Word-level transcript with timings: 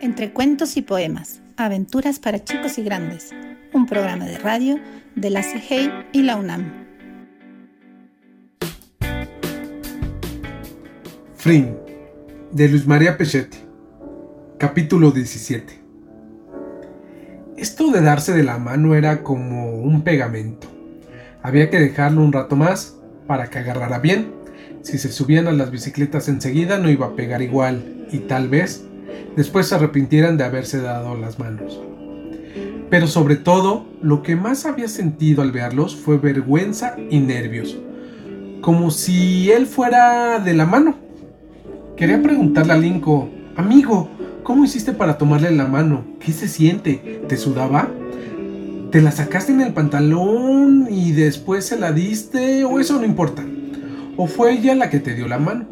Entre 0.00 0.32
cuentos 0.32 0.76
y 0.76 0.82
poemas, 0.82 1.40
aventuras 1.56 2.20
para 2.20 2.44
chicos 2.44 2.78
y 2.78 2.84
grandes, 2.84 3.30
un 3.72 3.86
programa 3.86 4.26
de 4.26 4.38
radio 4.38 4.78
de 5.16 5.30
la 5.30 5.42
CGI 5.42 5.90
y 6.12 6.22
la 6.22 6.36
UNAM. 6.36 6.86
Frin, 11.34 11.76
de 12.52 12.68
Luis 12.68 12.86
María 12.86 13.18
Pechetti, 13.18 13.58
capítulo 14.56 15.10
17. 15.10 15.80
Esto 17.56 17.90
de 17.90 18.00
darse 18.00 18.32
de 18.32 18.44
la 18.44 18.56
mano 18.58 18.94
era 18.94 19.24
como 19.24 19.80
un 19.80 20.02
pegamento. 20.02 20.68
Había 21.42 21.70
que 21.70 21.80
dejarlo 21.80 22.22
un 22.22 22.32
rato 22.32 22.54
más 22.54 22.96
para 23.26 23.50
que 23.50 23.58
agarrara 23.58 23.98
bien. 23.98 24.32
Si 24.82 24.96
se 24.96 25.10
subían 25.10 25.48
a 25.48 25.52
las 25.52 25.72
bicicletas 25.72 26.28
enseguida 26.28 26.78
no 26.78 26.88
iba 26.88 27.06
a 27.06 27.16
pegar 27.16 27.42
igual 27.42 28.06
y 28.12 28.18
tal 28.20 28.48
vez 28.48 28.87
después 29.38 29.68
se 29.68 29.76
arrepintieran 29.76 30.36
de 30.36 30.42
haberse 30.42 30.80
dado 30.80 31.14
las 31.14 31.38
manos. 31.38 31.80
Pero 32.90 33.06
sobre 33.06 33.36
todo, 33.36 33.86
lo 34.02 34.24
que 34.24 34.34
más 34.34 34.66
había 34.66 34.88
sentido 34.88 35.42
al 35.42 35.52
verlos 35.52 35.94
fue 35.94 36.18
vergüenza 36.18 36.96
y 37.08 37.20
nervios, 37.20 37.78
como 38.60 38.90
si 38.90 39.52
él 39.52 39.66
fuera 39.66 40.40
de 40.40 40.54
la 40.54 40.66
mano. 40.66 40.96
Quería 41.96 42.20
preguntarle 42.20 42.72
a 42.72 42.78
Linko, 42.78 43.28
amigo, 43.54 44.08
¿cómo 44.42 44.64
hiciste 44.64 44.92
para 44.92 45.18
tomarle 45.18 45.52
la 45.52 45.68
mano? 45.68 46.04
¿Qué 46.18 46.32
se 46.32 46.48
siente? 46.48 47.22
¿Te 47.28 47.36
sudaba? 47.36 47.88
¿Te 48.90 49.00
la 49.00 49.12
sacaste 49.12 49.52
en 49.52 49.60
el 49.60 49.72
pantalón 49.72 50.88
y 50.90 51.12
después 51.12 51.64
se 51.64 51.78
la 51.78 51.92
diste? 51.92 52.64
¿O 52.64 52.80
eso 52.80 52.98
no 52.98 53.04
importa? 53.04 53.44
¿O 54.16 54.26
fue 54.26 54.54
ella 54.54 54.74
la 54.74 54.90
que 54.90 54.98
te 54.98 55.14
dio 55.14 55.28
la 55.28 55.38
mano? 55.38 55.64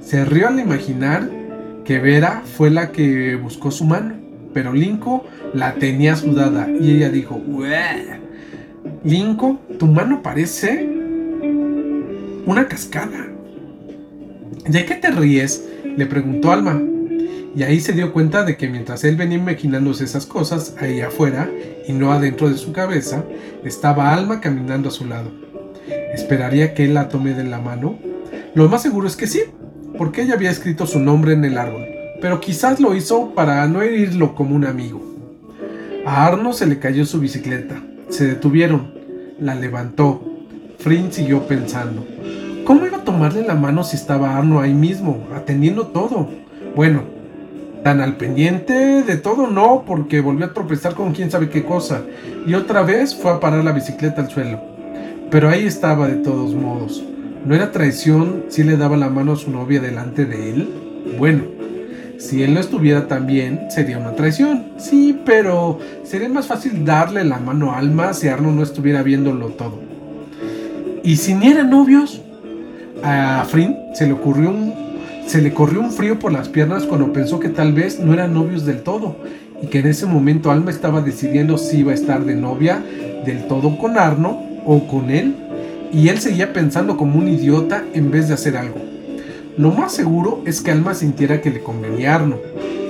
Se 0.00 0.24
rió 0.24 0.48
al 0.48 0.58
imaginar 0.58 1.28
que 1.86 2.00
Vera 2.00 2.42
fue 2.44 2.70
la 2.70 2.90
que 2.90 3.36
buscó 3.36 3.70
su 3.70 3.84
mano, 3.84 4.14
pero 4.52 4.72
Linko 4.72 5.24
la 5.54 5.74
tenía 5.74 6.16
sudada 6.16 6.68
y 6.68 6.96
ella 6.96 7.10
dijo, 7.10 7.40
Linko, 9.04 9.60
tu 9.78 9.86
mano 9.86 10.20
parece 10.22 10.84
una 12.44 12.66
cascada. 12.66 13.26
¿De 14.68 14.84
qué 14.84 14.96
te 14.96 15.10
ríes? 15.12 15.64
le 15.96 16.06
preguntó 16.06 16.50
Alma. 16.50 16.82
Y 17.54 17.62
ahí 17.62 17.80
se 17.80 17.92
dio 17.92 18.12
cuenta 18.12 18.44
de 18.44 18.56
que 18.56 18.68
mientras 18.68 19.04
él 19.04 19.16
venía 19.16 19.38
imaginándose 19.38 20.04
esas 20.04 20.26
cosas 20.26 20.74
ahí 20.78 21.00
afuera 21.00 21.48
y 21.86 21.92
no 21.92 22.12
adentro 22.12 22.50
de 22.50 22.58
su 22.58 22.72
cabeza, 22.72 23.24
estaba 23.64 24.12
Alma 24.12 24.40
caminando 24.40 24.88
a 24.88 24.92
su 24.92 25.06
lado. 25.06 25.30
¿Esperaría 26.12 26.74
que 26.74 26.84
él 26.84 26.94
la 26.94 27.08
tome 27.08 27.32
de 27.32 27.44
la 27.44 27.60
mano? 27.60 27.98
Lo 28.54 28.68
más 28.68 28.82
seguro 28.82 29.06
es 29.06 29.16
que 29.16 29.26
sí, 29.26 29.42
porque 29.96 30.22
ella 30.22 30.34
había 30.34 30.50
escrito 30.50 30.86
su 30.86 30.98
nombre 30.98 31.32
en 31.32 31.44
el 31.44 31.58
árbol, 31.58 31.86
pero 32.20 32.40
quizás 32.40 32.80
lo 32.80 32.94
hizo 32.94 33.34
para 33.34 33.66
no 33.66 33.82
herirlo 33.82 34.34
como 34.34 34.54
un 34.54 34.64
amigo. 34.64 35.02
A 36.06 36.24
Arno 36.24 36.52
se 36.52 36.66
le 36.66 36.78
cayó 36.78 37.04
su 37.04 37.18
bicicleta. 37.18 37.82
Se 38.08 38.26
detuvieron. 38.26 38.94
La 39.40 39.56
levantó. 39.56 40.22
Frin 40.78 41.12
siguió 41.12 41.48
pensando. 41.48 42.06
¿Cómo 42.64 42.86
iba 42.86 42.98
a 42.98 43.04
tomarle 43.04 43.42
la 43.42 43.56
mano 43.56 43.82
si 43.82 43.96
estaba 43.96 44.36
Arno 44.36 44.60
ahí 44.60 44.72
mismo, 44.72 45.26
atendiendo 45.34 45.88
todo? 45.88 46.28
Bueno, 46.76 47.02
tan 47.82 48.00
al 48.00 48.16
pendiente 48.16 49.02
de 49.02 49.16
todo 49.16 49.48
no, 49.48 49.84
porque 49.86 50.20
volvió 50.20 50.46
a 50.46 50.52
tropezar 50.52 50.94
con 50.94 51.12
quién 51.12 51.30
sabe 51.30 51.48
qué 51.48 51.64
cosa, 51.64 52.02
y 52.46 52.54
otra 52.54 52.82
vez 52.82 53.14
fue 53.14 53.32
a 53.32 53.40
parar 53.40 53.64
la 53.64 53.72
bicicleta 53.72 54.22
al 54.22 54.30
suelo. 54.30 54.60
Pero 55.30 55.48
ahí 55.48 55.66
estaba 55.66 56.06
de 56.08 56.16
todos 56.16 56.54
modos. 56.54 57.04
¿No 57.46 57.54
era 57.54 57.70
traición 57.70 58.46
si 58.48 58.64
le 58.64 58.76
daba 58.76 58.96
la 58.96 59.08
mano 59.08 59.34
a 59.34 59.36
su 59.36 59.52
novia 59.52 59.80
delante 59.80 60.24
de 60.24 60.50
él? 60.50 60.68
Bueno, 61.16 61.44
si 62.18 62.42
él 62.42 62.52
no 62.52 62.58
estuviera 62.58 63.06
tan 63.06 63.28
bien, 63.28 63.70
sería 63.70 63.98
una 63.98 64.16
traición. 64.16 64.64
Sí, 64.78 65.16
pero 65.24 65.78
sería 66.02 66.28
más 66.28 66.48
fácil 66.48 66.84
darle 66.84 67.22
la 67.22 67.38
mano 67.38 67.70
a 67.70 67.78
Alma 67.78 68.14
si 68.14 68.26
Arno 68.26 68.50
no 68.50 68.64
estuviera 68.64 69.04
viéndolo 69.04 69.50
todo. 69.50 69.78
¿Y 71.04 71.14
si 71.18 71.34
ni 71.34 71.46
eran 71.46 71.70
novios? 71.70 72.20
A 73.04 73.44
Frin 73.48 73.76
se 73.94 74.08
le 74.08 74.14
ocurrió 74.14 74.50
un, 74.50 74.74
se 75.28 75.40
le 75.40 75.54
corrió 75.54 75.82
un 75.82 75.92
frío 75.92 76.18
por 76.18 76.32
las 76.32 76.48
piernas 76.48 76.82
cuando 76.82 77.12
pensó 77.12 77.38
que 77.38 77.48
tal 77.48 77.72
vez 77.72 78.00
no 78.00 78.12
eran 78.12 78.34
novios 78.34 78.66
del 78.66 78.82
todo 78.82 79.18
y 79.62 79.68
que 79.68 79.78
en 79.78 79.86
ese 79.86 80.06
momento 80.06 80.50
Alma 80.50 80.72
estaba 80.72 81.00
decidiendo 81.00 81.58
si 81.58 81.78
iba 81.78 81.92
a 81.92 81.94
estar 81.94 82.24
de 82.24 82.34
novia 82.34 82.82
del 83.24 83.46
todo 83.46 83.78
con 83.78 83.98
Arno 83.98 84.42
o 84.64 84.88
con 84.88 85.10
él 85.10 85.45
y 85.92 86.08
él 86.08 86.18
seguía 86.18 86.52
pensando 86.52 86.96
como 86.96 87.18
un 87.18 87.28
idiota 87.28 87.84
en 87.92 88.10
vez 88.10 88.28
de 88.28 88.34
hacer 88.34 88.56
algo. 88.56 88.76
Lo 89.56 89.70
más 89.70 89.92
seguro 89.92 90.42
es 90.44 90.60
que 90.60 90.70
Alma 90.70 90.94
sintiera 90.94 91.40
que 91.40 91.50
le 91.50 91.62
convenía 91.62 92.12
a 92.12 92.16
Arno. 92.16 92.36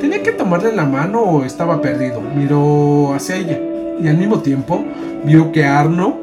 Tenía 0.01 0.23
que 0.23 0.33
tomarle 0.33 0.75
la 0.75 0.84
mano 0.84 1.21
o 1.21 1.45
estaba 1.45 1.81
perdido. 1.81 2.21
Miró 2.21 3.15
hacia 3.15 3.37
ella 3.37 3.61
y 4.03 4.09
al 4.09 4.19
mismo 4.19 4.41
tiempo 4.41 4.84
vio 5.25 5.53
que 5.53 5.65
Arno 5.65 6.19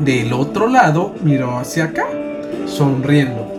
del 0.00 0.32
otro 0.32 0.66
lado 0.66 1.14
miró 1.22 1.58
hacia 1.58 1.84
acá, 1.84 2.06
sonriendo. 2.66 3.52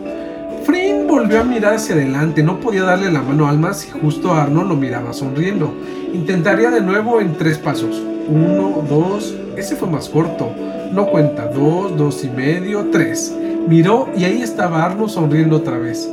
Frin 0.65 1.05
volvió 1.07 1.41
a 1.41 1.43
mirar 1.43 1.75
hacia 1.75 1.95
adelante, 1.95 2.41
no 2.41 2.59
podía 2.59 2.83
darle 2.83 3.11
la 3.11 3.21
mano 3.21 3.45
a 3.45 3.51
Alma 3.51 3.73
si 3.73 3.91
justo 3.91 4.33
Arno 4.33 4.63
lo 4.63 4.75
miraba 4.75 5.13
sonriendo. 5.13 5.73
Intentaría 6.13 6.71
de 6.71 6.81
nuevo 6.81 7.21
en 7.21 7.37
tres 7.37 7.57
pasos. 7.59 8.01
Uno, 8.27 8.83
dos, 8.89 9.35
ese 9.57 9.75
fue 9.75 9.89
más 9.89 10.09
corto. 10.09 10.51
No 10.91 11.07
cuenta, 11.07 11.47
dos, 11.47 11.95
dos 11.97 12.23
y 12.23 12.29
medio, 12.29 12.89
tres. 12.91 13.35
Miró 13.67 14.09
y 14.15 14.23
ahí 14.23 14.41
estaba 14.41 14.85
Arno 14.85 15.07
sonriendo 15.07 15.57
otra 15.57 15.77
vez. 15.77 16.09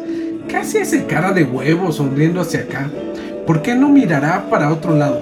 Casi 0.48 0.78
ese 0.78 1.06
cara 1.06 1.32
de 1.32 1.44
huevo 1.44 1.92
sonriendo 1.92 2.40
hacia 2.40 2.60
acá. 2.60 2.90
¿Por 3.46 3.62
qué 3.62 3.74
no 3.74 3.88
mirará 3.88 4.46
para 4.48 4.72
otro 4.72 4.96
lado? 4.96 5.20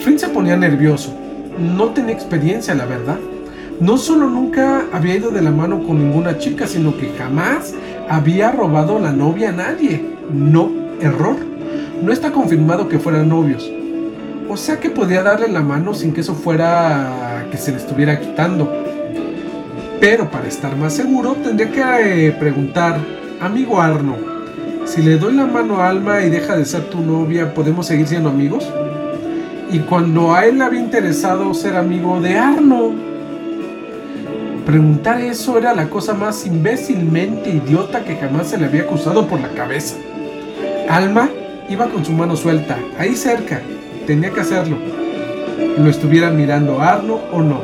Flynn 0.00 0.18
se 0.18 0.28
ponía 0.28 0.56
nervioso. 0.56 1.12
No 1.58 1.90
tenía 1.90 2.14
experiencia, 2.14 2.74
la 2.74 2.86
verdad. 2.86 3.18
No 3.80 3.96
solo 3.96 4.28
nunca 4.28 4.86
había 4.92 5.16
ido 5.16 5.30
de 5.30 5.42
la 5.42 5.50
mano 5.50 5.82
con 5.84 5.98
ninguna 5.98 6.38
chica, 6.38 6.66
sino 6.66 6.96
que 6.96 7.12
jamás 7.16 7.74
había 8.08 8.50
robado 8.50 8.98
la 8.98 9.12
novia 9.12 9.50
a 9.50 9.52
nadie. 9.52 10.04
No, 10.32 10.70
error. 11.00 11.36
No 12.02 12.12
está 12.12 12.32
confirmado 12.32 12.88
que 12.88 12.98
fueran 12.98 13.28
novios. 13.28 13.70
O 14.48 14.56
sea 14.56 14.80
que 14.80 14.88
podía 14.88 15.22
darle 15.22 15.48
la 15.48 15.60
mano 15.60 15.92
sin 15.92 16.12
que 16.12 16.22
eso 16.22 16.34
fuera 16.34 17.46
que 17.50 17.58
se 17.58 17.70
le 17.70 17.76
estuviera 17.76 18.18
quitando. 18.18 18.72
Pero 20.00 20.30
para 20.30 20.48
estar 20.48 20.74
más 20.76 20.94
seguro 20.94 21.34
tendría 21.42 21.70
que 21.70 22.28
eh, 22.28 22.32
preguntar, 22.32 22.98
amigo 23.40 23.80
Arno, 23.80 24.16
si 24.86 25.02
le 25.02 25.18
doy 25.18 25.34
la 25.34 25.44
mano 25.44 25.80
a 25.80 25.90
Alma 25.90 26.22
y 26.22 26.30
deja 26.30 26.56
de 26.56 26.64
ser 26.64 26.84
tu 26.84 27.00
novia, 27.00 27.52
¿podemos 27.52 27.86
seguir 27.86 28.06
siendo 28.06 28.30
amigos? 28.30 28.66
Y 29.70 29.80
cuando 29.80 30.34
a 30.34 30.46
él 30.46 30.58
le 30.58 30.64
había 30.64 30.80
interesado 30.80 31.52
ser 31.52 31.76
amigo 31.76 32.18
de 32.20 32.38
Arno, 32.38 32.94
preguntar 34.64 35.20
eso 35.20 35.58
era 35.58 35.74
la 35.74 35.90
cosa 35.90 36.14
más 36.14 36.46
imbécilmente 36.46 37.50
idiota 37.50 38.02
que 38.02 38.16
jamás 38.16 38.48
se 38.48 38.56
le 38.56 38.64
había 38.64 38.86
cruzado 38.86 39.26
por 39.26 39.40
la 39.40 39.48
cabeza. 39.48 39.96
Alma 40.88 41.28
iba 41.68 41.86
con 41.88 42.02
su 42.02 42.12
mano 42.12 42.34
suelta, 42.34 42.78
ahí 42.98 43.14
cerca, 43.14 43.60
tenía 44.08 44.30
que 44.30 44.40
hacerlo. 44.40 44.78
Lo 45.76 45.90
estuvieran 45.90 46.34
mirando 46.34 46.80
Arno 46.80 47.20
o 47.30 47.42
no. 47.42 47.60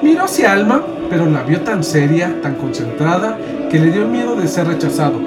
Miró 0.00 0.24
hacia 0.24 0.52
Alma, 0.52 0.80
pero 1.10 1.26
la 1.26 1.42
vio 1.42 1.60
tan 1.60 1.84
seria, 1.84 2.40
tan 2.40 2.54
concentrada, 2.54 3.36
que 3.70 3.78
le 3.78 3.90
dio 3.90 4.08
miedo 4.08 4.34
de 4.34 4.48
ser 4.48 4.66
rechazado. 4.66 5.20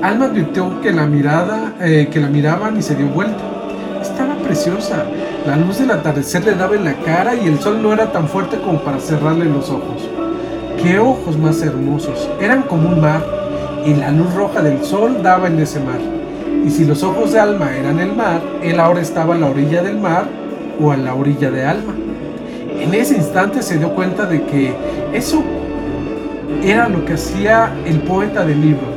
Alma 0.00 0.26
advirtió 0.26 0.80
que 0.80 0.92
la 0.92 1.04
mirada, 1.04 1.74
eh, 1.82 2.08
que 2.10 2.20
la 2.20 2.28
miraban 2.28 2.78
y 2.78 2.82
se 2.82 2.94
dio 2.94 3.08
vuelta. 3.08 3.42
Estaba 4.00 4.34
preciosa. 4.36 5.04
La 5.46 5.56
luz 5.56 5.78
del 5.78 5.90
atardecer 5.90 6.42
le 6.46 6.54
daba 6.54 6.74
en 6.74 6.84
la 6.84 6.94
cara 6.94 7.34
y 7.34 7.46
el 7.46 7.60
sol 7.60 7.82
no 7.82 7.92
era 7.92 8.10
tan 8.10 8.28
fuerte 8.28 8.58
como 8.58 8.80
para 8.80 8.98
cerrarle 8.98 9.44
los 9.44 9.68
ojos. 9.68 10.08
¡Qué 10.82 10.98
ojos 10.98 11.36
más 11.36 11.60
hermosos! 11.60 12.30
Eran 12.40 12.62
como 12.62 12.88
un 12.88 13.02
mar 13.02 13.22
y 13.84 13.92
la 13.92 14.10
luz 14.10 14.32
roja 14.32 14.62
del 14.62 14.82
sol 14.82 15.22
daba 15.22 15.48
en 15.48 15.60
ese 15.60 15.80
mar. 15.80 16.00
Y 16.66 16.70
si 16.70 16.84
los 16.84 17.04
ojos 17.04 17.32
de 17.32 17.38
Alma 17.38 17.76
eran 17.76 18.00
el 18.00 18.12
mar, 18.12 18.42
él 18.60 18.80
ahora 18.80 19.00
estaba 19.00 19.36
a 19.36 19.38
la 19.38 19.46
orilla 19.46 19.82
del 19.82 20.00
mar 20.00 20.24
o 20.80 20.90
a 20.90 20.96
la 20.96 21.14
orilla 21.14 21.48
de 21.48 21.64
Alma. 21.64 21.94
En 22.80 22.92
ese 22.92 23.14
instante 23.14 23.62
se 23.62 23.78
dio 23.78 23.94
cuenta 23.94 24.26
de 24.26 24.42
que 24.42 24.74
eso 25.14 25.44
era 26.64 26.88
lo 26.88 27.04
que 27.04 27.12
hacía 27.12 27.72
el 27.86 28.00
poeta 28.00 28.44
del 28.44 28.60
libro. 28.60 28.88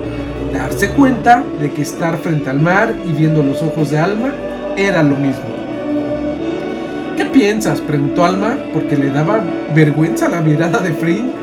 Darse 0.51 0.89
cuenta 0.89 1.43
de 1.61 1.69
que 1.69 1.83
estar 1.83 2.17
frente 2.17 2.49
al 2.49 2.59
mar 2.59 2.91
y 3.07 3.11
viendo 3.11 3.43
los 3.43 3.61
ojos 3.61 3.91
de 3.91 3.99
Alma 3.99 4.33
era 4.75 5.03
lo 5.03 5.15
mismo. 5.15 5.45
¿Qué 7.17 7.25
piensas? 7.25 7.81
preguntó 7.81 8.25
Alma 8.25 8.57
porque 8.73 8.97
le 8.97 9.11
daba 9.11 9.43
vergüenza 9.75 10.27
la 10.27 10.41
mirada 10.41 10.79
de 10.79 10.91
Frin. 10.93 11.33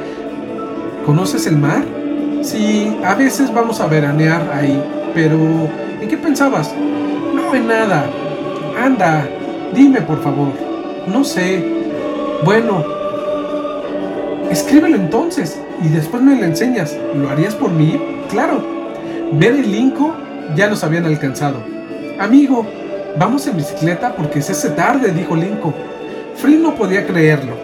¿Conoces 1.05 1.47
el 1.47 1.57
mar? 1.57 1.85
Sí, 2.43 2.97
a 3.05 3.15
veces 3.15 3.55
vamos 3.55 3.81
a 3.81 3.87
veranear 3.87 4.51
ahí, 4.53 4.83
pero 5.15 5.86
¿En 6.07 6.11
qué 6.11 6.19
pensabas? 6.19 6.73
No 7.35 7.53
en 7.53 7.67
nada. 7.67 8.09
Anda, 8.81 9.29
dime 9.75 10.01
por 10.03 10.23
favor. 10.23 10.53
No 11.09 11.25
sé. 11.25 11.65
Bueno, 12.45 12.85
escríbelo 14.49 14.95
entonces 14.95 15.61
y 15.83 15.89
después 15.89 16.23
me 16.23 16.37
lo 16.37 16.45
enseñas. 16.45 16.97
¿Lo 17.17 17.29
harías 17.29 17.57
por 17.57 17.73
mí? 17.73 18.01
Claro. 18.31 18.65
Ver 19.33 19.55
el 19.55 19.73
Linko 19.73 20.15
ya 20.55 20.69
los 20.69 20.85
habían 20.85 21.07
alcanzado. 21.07 21.57
Amigo, 22.21 22.65
vamos 23.19 23.45
en 23.49 23.57
bicicleta 23.57 24.15
porque 24.15 24.43
se 24.43 24.53
hace 24.53 24.71
tarde, 24.71 25.11
dijo 25.11 25.35
Linko. 25.35 25.75
Frin 26.37 26.63
no 26.63 26.77
podía 26.77 27.05
creerlo. 27.05 27.55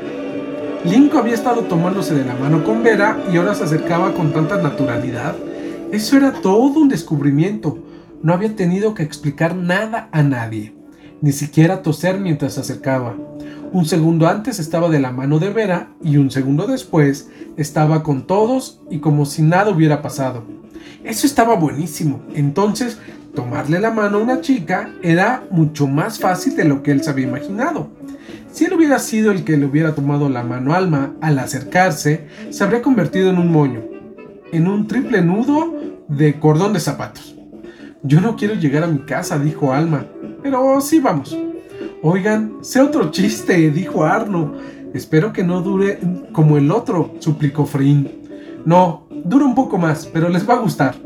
Linko 0.85 1.19
había 1.19 1.35
estado 1.35 1.61
tomándose 1.61 2.13
de 2.13 2.25
la 2.25 2.35
mano 2.35 2.65
con 2.65 2.83
Vera 2.83 3.19
y 3.33 3.37
ahora 3.37 3.55
se 3.55 3.63
acercaba 3.63 4.13
con 4.15 4.33
tanta 4.33 4.57
naturalidad. 4.57 5.37
Eso 5.93 6.17
era 6.17 6.33
todo 6.33 6.81
un 6.81 6.89
descubrimiento. 6.89 7.92
No 8.23 8.33
había 8.33 8.55
tenido 8.55 8.95
que 8.95 9.03
explicar 9.03 9.57
nada 9.57 10.09
a 10.13 10.23
nadie, 10.23 10.77
ni 11.21 11.33
siquiera 11.33 11.83
toser 11.83 12.21
mientras 12.21 12.55
se 12.55 12.61
acercaba. 12.61 13.17
Un 13.73 13.85
segundo 13.85 14.29
antes 14.29 14.61
estaba 14.61 14.89
de 14.89 15.01
la 15.01 15.11
mano 15.11 15.41
de 15.41 15.51
Vera 15.51 15.89
y 16.01 16.19
un 16.19 16.31
segundo 16.31 16.69
después 16.69 17.31
estaba 17.57 18.05
con 18.05 18.27
todos 18.29 18.81
y 18.91 19.01
como 19.01 19.27
si 19.27 19.43
nada 19.43 19.71
hubiera 19.71 20.03
pasado. 20.03 20.45
Eso 21.03 21.27
estaba 21.27 21.57
buenísimo. 21.57 22.23
Entonces, 22.35 22.99
tomarle 23.35 23.81
la 23.81 23.91
mano 23.91 24.19
a 24.19 24.23
una 24.23 24.41
chica 24.41 24.91
era 25.03 25.45
mucho 25.51 25.89
más 25.89 26.21
fácil 26.21 26.55
de 26.55 26.65
lo 26.65 26.85
que 26.85 26.93
él 26.93 27.03
se 27.03 27.11
había 27.11 27.27
imaginado. 27.27 27.91
Si 28.53 28.67
él 28.67 28.75
hubiera 28.75 29.01
sido 29.01 29.33
el 29.33 29.43
que 29.43 29.57
le 29.57 29.67
hubiera 29.67 29.97
tomado 29.97 30.29
la 30.29 30.45
mano 30.45 30.75
Alma 30.75 31.15
al 31.21 31.41
acercarse, 31.41 32.29
se 32.51 32.63
habría 32.63 32.83
convertido 32.83 33.31
en 33.31 33.39
un 33.39 33.51
moño, 33.51 33.81
en 34.53 34.69
un 34.69 34.87
triple 34.87 35.23
nudo 35.23 35.75
de 36.07 36.39
cordón 36.39 36.73
de 36.73 36.81
zapatos. 36.81 37.32
Yo 38.05 38.21
no 38.21 38.35
quiero 38.35 38.55
llegar 38.55 38.83
a 38.83 38.89
mi 38.89 38.99
casa, 39.01 39.39
dijo 39.39 39.73
Alma, 39.73 40.07
pero 40.43 40.81
sí 40.81 40.99
vamos. 40.99 41.37
Oigan, 42.03 42.57
sé 42.61 42.81
otro 42.81 43.13
chiste, 43.13 43.71
dijo 43.71 44.05
Arno. 44.05 44.55
Espero 44.93 45.33
que 45.33 45.45
no 45.45 45.63
dure 45.63 46.01
como 46.33 46.57
el 46.59 46.73
otro, 46.73 47.15
suplicó 47.21 47.65
Frin. 47.65 48.11
No, 48.65 49.07
dura 49.25 49.45
un 49.45 49.55
poco 49.55 49.79
más, 49.79 50.07
pero 50.13 50.29
les 50.29 50.49
va 50.49 50.55
a 50.55 50.59
gustar. 50.59 50.97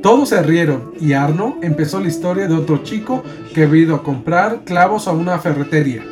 Todos 0.00 0.28
se 0.28 0.40
rieron 0.44 0.92
y 1.00 1.12
Arno 1.12 1.56
empezó 1.60 1.98
la 1.98 2.06
historia 2.06 2.46
de 2.46 2.54
otro 2.54 2.84
chico 2.84 3.24
que 3.52 3.64
había 3.64 3.82
ido 3.82 3.96
a 3.96 4.04
comprar 4.04 4.60
clavos 4.64 5.08
a 5.08 5.12
una 5.12 5.40
ferretería. 5.40 6.04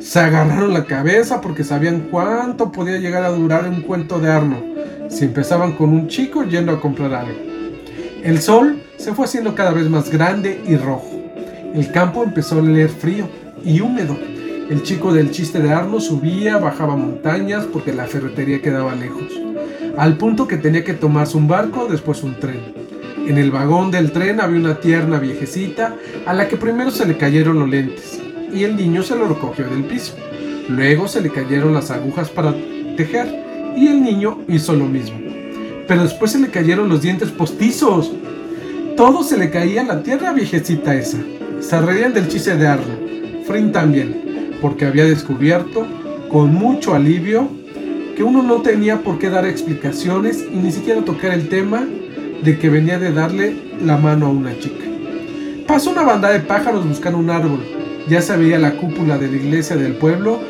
Se 0.00 0.18
agarraron 0.18 0.72
la 0.72 0.84
cabeza 0.84 1.40
porque 1.40 1.62
sabían 1.62 2.08
cuánto 2.10 2.72
podía 2.72 2.98
llegar 2.98 3.22
a 3.22 3.30
durar 3.30 3.68
un 3.68 3.82
cuento 3.82 4.18
de 4.18 4.32
Arno 4.32 4.56
si 5.08 5.26
empezaban 5.26 5.72
con 5.72 5.90
un 5.90 6.08
chico 6.08 6.42
yendo 6.42 6.72
a 6.72 6.80
comprar 6.80 7.14
algo. 7.14 7.51
El 8.22 8.40
sol 8.40 8.80
se 8.98 9.14
fue 9.14 9.24
haciendo 9.24 9.56
cada 9.56 9.72
vez 9.72 9.90
más 9.90 10.08
grande 10.08 10.62
y 10.64 10.76
rojo. 10.76 11.10
El 11.74 11.90
campo 11.90 12.22
empezó 12.22 12.60
a 12.60 12.62
leer 12.62 12.88
frío 12.88 13.28
y 13.64 13.80
húmedo. 13.80 14.16
El 14.70 14.84
chico 14.84 15.12
del 15.12 15.32
chiste 15.32 15.58
de 15.58 15.72
Arno 15.72 15.98
subía, 15.98 16.58
bajaba 16.58 16.94
montañas 16.94 17.64
porque 17.64 17.92
la 17.92 18.06
ferretería 18.06 18.62
quedaba 18.62 18.94
lejos, 18.94 19.32
al 19.98 20.18
punto 20.18 20.46
que 20.46 20.56
tenía 20.56 20.84
que 20.84 20.94
tomarse 20.94 21.36
un 21.36 21.48
barco, 21.48 21.88
después 21.90 22.22
un 22.22 22.38
tren. 22.38 22.60
En 23.26 23.38
el 23.38 23.50
vagón 23.50 23.90
del 23.90 24.12
tren 24.12 24.40
había 24.40 24.60
una 24.60 24.78
tierna 24.78 25.18
viejecita 25.18 25.96
a 26.24 26.32
la 26.32 26.46
que 26.46 26.56
primero 26.56 26.92
se 26.92 27.06
le 27.06 27.16
cayeron 27.16 27.58
los 27.58 27.68
lentes 27.68 28.20
y 28.54 28.62
el 28.62 28.76
niño 28.76 29.02
se 29.02 29.16
lo 29.16 29.26
recogió 29.26 29.68
del 29.68 29.82
piso. 29.82 30.14
Luego 30.68 31.08
se 31.08 31.20
le 31.20 31.30
cayeron 31.30 31.74
las 31.74 31.90
agujas 31.90 32.30
para 32.30 32.54
tejer 32.96 33.26
y 33.76 33.88
el 33.88 34.00
niño 34.00 34.42
hizo 34.46 34.74
lo 34.74 34.86
mismo. 34.86 35.31
Pero 35.86 36.02
después 36.02 36.32
se 36.32 36.38
le 36.38 36.48
cayeron 36.48 36.88
los 36.88 37.02
dientes 37.02 37.30
postizos. 37.30 38.12
Todo 38.96 39.22
se 39.22 39.36
le 39.36 39.50
caía 39.50 39.82
a 39.82 39.84
la 39.84 40.02
tierra 40.02 40.32
viejecita 40.32 40.94
esa. 40.94 41.18
Se 41.60 41.80
reían 41.80 42.12
del 42.12 42.28
chiste 42.28 42.56
de 42.56 42.66
Arno. 42.66 42.94
Frin 43.46 43.72
también, 43.72 44.52
porque 44.60 44.86
había 44.86 45.04
descubierto, 45.04 45.86
con 46.28 46.54
mucho 46.54 46.94
alivio, 46.94 47.48
que 48.16 48.22
uno 48.22 48.42
no 48.42 48.62
tenía 48.62 48.98
por 48.98 49.18
qué 49.18 49.30
dar 49.30 49.46
explicaciones 49.46 50.44
y 50.52 50.56
ni 50.56 50.70
siquiera 50.70 51.00
tocar 51.02 51.32
el 51.32 51.48
tema 51.48 51.86
de 52.42 52.58
que 52.58 52.68
venía 52.68 52.98
de 52.98 53.12
darle 53.12 53.56
la 53.84 53.96
mano 53.96 54.26
a 54.26 54.30
una 54.30 54.58
chica. 54.58 54.84
Pasó 55.66 55.90
una 55.90 56.02
banda 56.02 56.30
de 56.30 56.40
pájaros 56.40 56.86
buscando 56.86 57.18
un 57.18 57.30
árbol. 57.30 57.60
Ya 58.08 58.20
se 58.20 58.36
veía 58.36 58.58
la 58.58 58.76
cúpula 58.76 59.16
de 59.16 59.28
la 59.28 59.36
iglesia 59.36 59.76
del 59.76 59.94
pueblo 59.94 60.40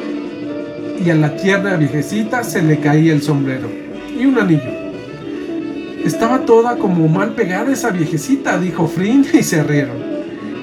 y 1.05 1.11
a 1.11 1.14
la 1.14 1.37
tierna 1.37 1.76
viejecita 1.76 2.43
se 2.44 2.62
le 2.62 2.78
caía 2.81 3.12
el 3.12 3.23
sombrero 3.23 3.69
y 4.19 4.25
un 4.25 4.38
anillo. 4.38 4.81
Estaba 6.04 6.40
toda 6.40 6.76
como 6.78 7.06
mal 7.06 7.34
pegada 7.34 7.72
esa 7.72 7.90
viejecita, 7.90 8.58
dijo 8.58 8.88
Frin 8.88 9.25
y 9.32 9.43
se 9.44 9.62
rieron. 9.62 9.96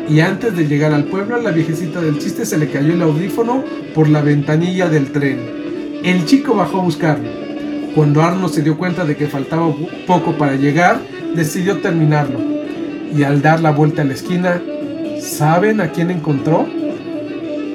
Y 0.09 0.19
antes 0.19 0.55
de 0.57 0.67
llegar 0.67 0.93
al 0.93 1.05
pueblo, 1.05 1.35
a 1.35 1.41
la 1.41 1.51
viejecita 1.51 2.01
del 2.01 2.19
chiste 2.19 2.45
se 2.45 2.57
le 2.57 2.69
cayó 2.69 2.93
el 2.93 3.01
audífono 3.01 3.63
por 3.95 4.09
la 4.09 4.21
ventanilla 4.21 4.89
del 4.89 5.11
tren. 5.13 5.39
El 6.03 6.25
chico 6.25 6.55
bajó 6.55 6.79
a 6.79 6.83
buscarlo. 6.83 7.29
Cuando 7.95 8.21
Arno 8.21 8.49
se 8.49 8.63
dio 8.63 8.77
cuenta 8.77 9.05
de 9.05 9.15
que 9.15 9.27
faltaba 9.27 9.73
poco 10.07 10.33
para 10.33 10.55
llegar, 10.55 10.99
decidió 11.35 11.77
terminarlo. 11.77 12.39
Y 13.15 13.23
al 13.23 13.41
dar 13.41 13.61
la 13.61 13.71
vuelta 13.71 14.01
a 14.01 14.05
la 14.05 14.13
esquina, 14.13 14.61
¿saben 15.21 15.79
a 15.79 15.91
quién 15.91 16.11
encontró? 16.11 16.67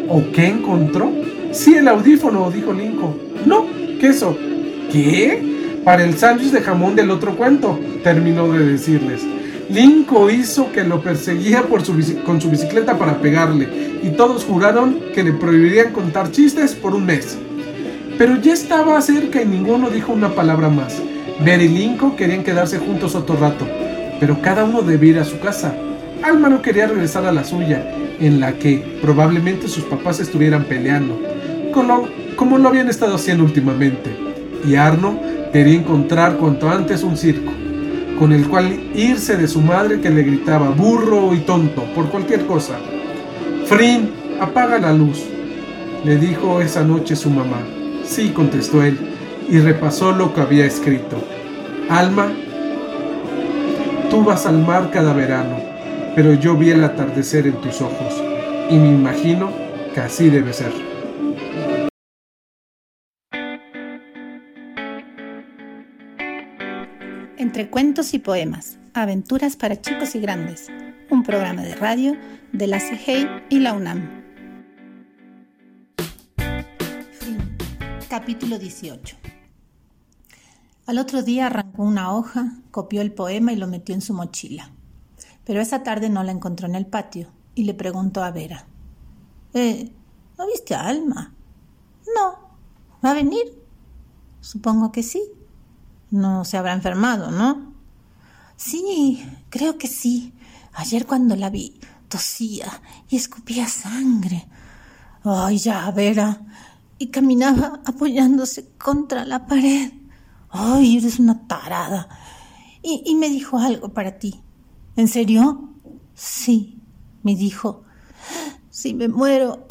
¿O 0.08 0.22
qué 0.32 0.48
encontró? 0.48 1.10
Sí, 1.52 1.74
el 1.76 1.88
audífono, 1.88 2.50
dijo 2.50 2.74
Linko. 2.74 3.16
No, 3.46 3.66
queso. 4.00 4.36
¿Qué? 4.92 5.53
Para 5.84 6.04
el 6.04 6.16
sándwich 6.16 6.50
de 6.50 6.62
jamón 6.62 6.96
del 6.96 7.10
otro 7.10 7.36
cuento, 7.36 7.78
terminó 8.02 8.50
de 8.52 8.64
decirles. 8.64 9.22
Linko 9.68 10.30
hizo 10.30 10.72
que 10.72 10.84
lo 10.84 11.00
perseguía 11.02 11.62
con 11.62 12.40
su 12.40 12.50
bicicleta 12.50 12.98
para 12.98 13.18
pegarle, 13.20 13.68
y 14.02 14.10
todos 14.10 14.44
juraron 14.44 14.98
que 15.14 15.22
le 15.22 15.32
prohibirían 15.32 15.92
contar 15.92 16.30
chistes 16.30 16.74
por 16.74 16.94
un 16.94 17.06
mes. 17.06 17.38
Pero 18.18 18.40
ya 18.40 18.52
estaba 18.52 19.00
cerca 19.00 19.42
y 19.42 19.46
ninguno 19.46 19.90
dijo 19.90 20.12
una 20.12 20.34
palabra 20.34 20.68
más. 20.68 21.00
Ver 21.44 21.60
y 21.62 21.68
Linko 21.68 22.16
querían 22.16 22.44
quedarse 22.44 22.78
juntos 22.78 23.14
otro 23.14 23.36
rato, 23.36 23.66
pero 24.20 24.40
cada 24.40 24.64
uno 24.64 24.82
debía 24.82 25.10
ir 25.10 25.18
a 25.18 25.24
su 25.24 25.38
casa. 25.40 25.74
Alma 26.22 26.48
no 26.48 26.62
quería 26.62 26.86
regresar 26.86 27.26
a 27.26 27.32
la 27.32 27.44
suya, 27.44 27.94
en 28.20 28.40
la 28.40 28.52
que 28.52 28.98
probablemente 29.02 29.68
sus 29.68 29.84
papás 29.84 30.20
estuvieran 30.20 30.64
peleando 30.64 31.18
como, 32.36 32.58
lo 32.58 32.68
habían 32.68 32.88
estado 32.88 33.16
haciendo 33.16 33.44
últimamente. 33.44 34.10
Y 34.66 34.76
Arno 34.76 35.20
quería 35.54 35.78
encontrar 35.78 36.36
cuanto 36.36 36.68
antes 36.68 37.04
un 37.04 37.16
circo, 37.16 37.52
con 38.18 38.32
el 38.32 38.48
cual 38.48 38.76
irse 38.92 39.36
de 39.36 39.46
su 39.46 39.60
madre 39.60 40.00
que 40.00 40.10
le 40.10 40.24
gritaba 40.24 40.70
burro 40.70 41.32
y 41.32 41.42
tonto 41.42 41.84
por 41.94 42.08
cualquier 42.08 42.44
cosa. 42.44 42.74
Frin, 43.64 44.10
apaga 44.40 44.80
la 44.80 44.92
luz, 44.92 45.22
le 46.04 46.16
dijo 46.16 46.60
esa 46.60 46.82
noche 46.82 47.14
su 47.14 47.30
mamá. 47.30 47.58
Sí, 48.04 48.30
contestó 48.30 48.82
él, 48.82 48.98
y 49.48 49.60
repasó 49.60 50.10
lo 50.10 50.34
que 50.34 50.40
había 50.40 50.66
escrito. 50.66 51.22
Alma, 51.88 52.32
tú 54.10 54.24
vas 54.24 54.46
al 54.46 54.58
mar 54.58 54.90
cada 54.92 55.12
verano, 55.12 55.60
pero 56.16 56.34
yo 56.34 56.56
vi 56.56 56.70
el 56.70 56.82
atardecer 56.82 57.46
en 57.46 57.60
tus 57.60 57.80
ojos, 57.80 58.20
y 58.70 58.74
me 58.74 58.88
imagino 58.88 59.50
que 59.94 60.00
así 60.00 60.30
debe 60.30 60.52
ser. 60.52 60.93
Entre 67.44 67.68
cuentos 67.68 68.14
y 68.14 68.18
poemas, 68.20 68.78
aventuras 68.94 69.54
para 69.54 69.78
chicos 69.78 70.14
y 70.14 70.18
grandes, 70.18 70.68
un 71.10 71.22
programa 71.22 71.60
de 71.60 71.74
radio 71.74 72.16
de 72.54 72.66
la 72.66 72.80
CIGEI 72.80 73.28
y 73.50 73.58
la 73.58 73.74
UNAM. 73.74 74.24
Capítulo 78.08 78.58
18. 78.58 79.16
Al 80.86 80.96
otro 80.96 81.22
día 81.22 81.48
arrancó 81.48 81.82
una 81.82 82.14
hoja, 82.14 82.62
copió 82.70 83.02
el 83.02 83.12
poema 83.12 83.52
y 83.52 83.56
lo 83.56 83.66
metió 83.66 83.94
en 83.94 84.00
su 84.00 84.14
mochila. 84.14 84.70
Pero 85.44 85.60
esa 85.60 85.82
tarde 85.82 86.08
no 86.08 86.22
la 86.24 86.32
encontró 86.32 86.66
en 86.66 86.76
el 86.76 86.86
patio 86.86 87.28
y 87.54 87.64
le 87.64 87.74
preguntó 87.74 88.24
a 88.24 88.30
Vera. 88.30 88.64
Eh, 89.52 89.92
¿no 90.38 90.46
viste 90.46 90.74
a 90.74 90.86
Alma? 90.86 91.34
No. 92.16 92.38
¿Va 93.04 93.10
a 93.10 93.14
venir? 93.14 93.62
Supongo 94.40 94.90
que 94.92 95.02
sí. 95.02 95.22
No 96.14 96.44
se 96.44 96.56
habrá 96.56 96.74
enfermado, 96.74 97.32
¿no? 97.32 97.74
Sí, 98.54 99.28
creo 99.50 99.78
que 99.78 99.88
sí. 99.88 100.32
Ayer 100.74 101.06
cuando 101.06 101.34
la 101.34 101.50
vi, 101.50 101.80
tosía 102.06 102.68
y 103.08 103.16
escupía 103.16 103.66
sangre. 103.66 104.46
Ay, 105.24 105.58
ya, 105.58 105.90
Vera. 105.90 106.40
Y 106.98 107.08
caminaba 107.08 107.80
apoyándose 107.84 108.68
contra 108.78 109.24
la 109.24 109.44
pared. 109.48 109.92
Ay, 110.50 110.98
eres 110.98 111.18
una 111.18 111.48
tarada. 111.48 112.08
Y, 112.80 113.02
y 113.04 113.16
me 113.16 113.28
dijo 113.28 113.58
algo 113.58 113.88
para 113.88 114.16
ti. 114.16 114.40
¿En 114.94 115.08
serio? 115.08 115.68
Sí, 116.14 116.78
me 117.24 117.34
dijo. 117.34 117.82
Si 118.70 118.94
me 118.94 119.08
muero, 119.08 119.66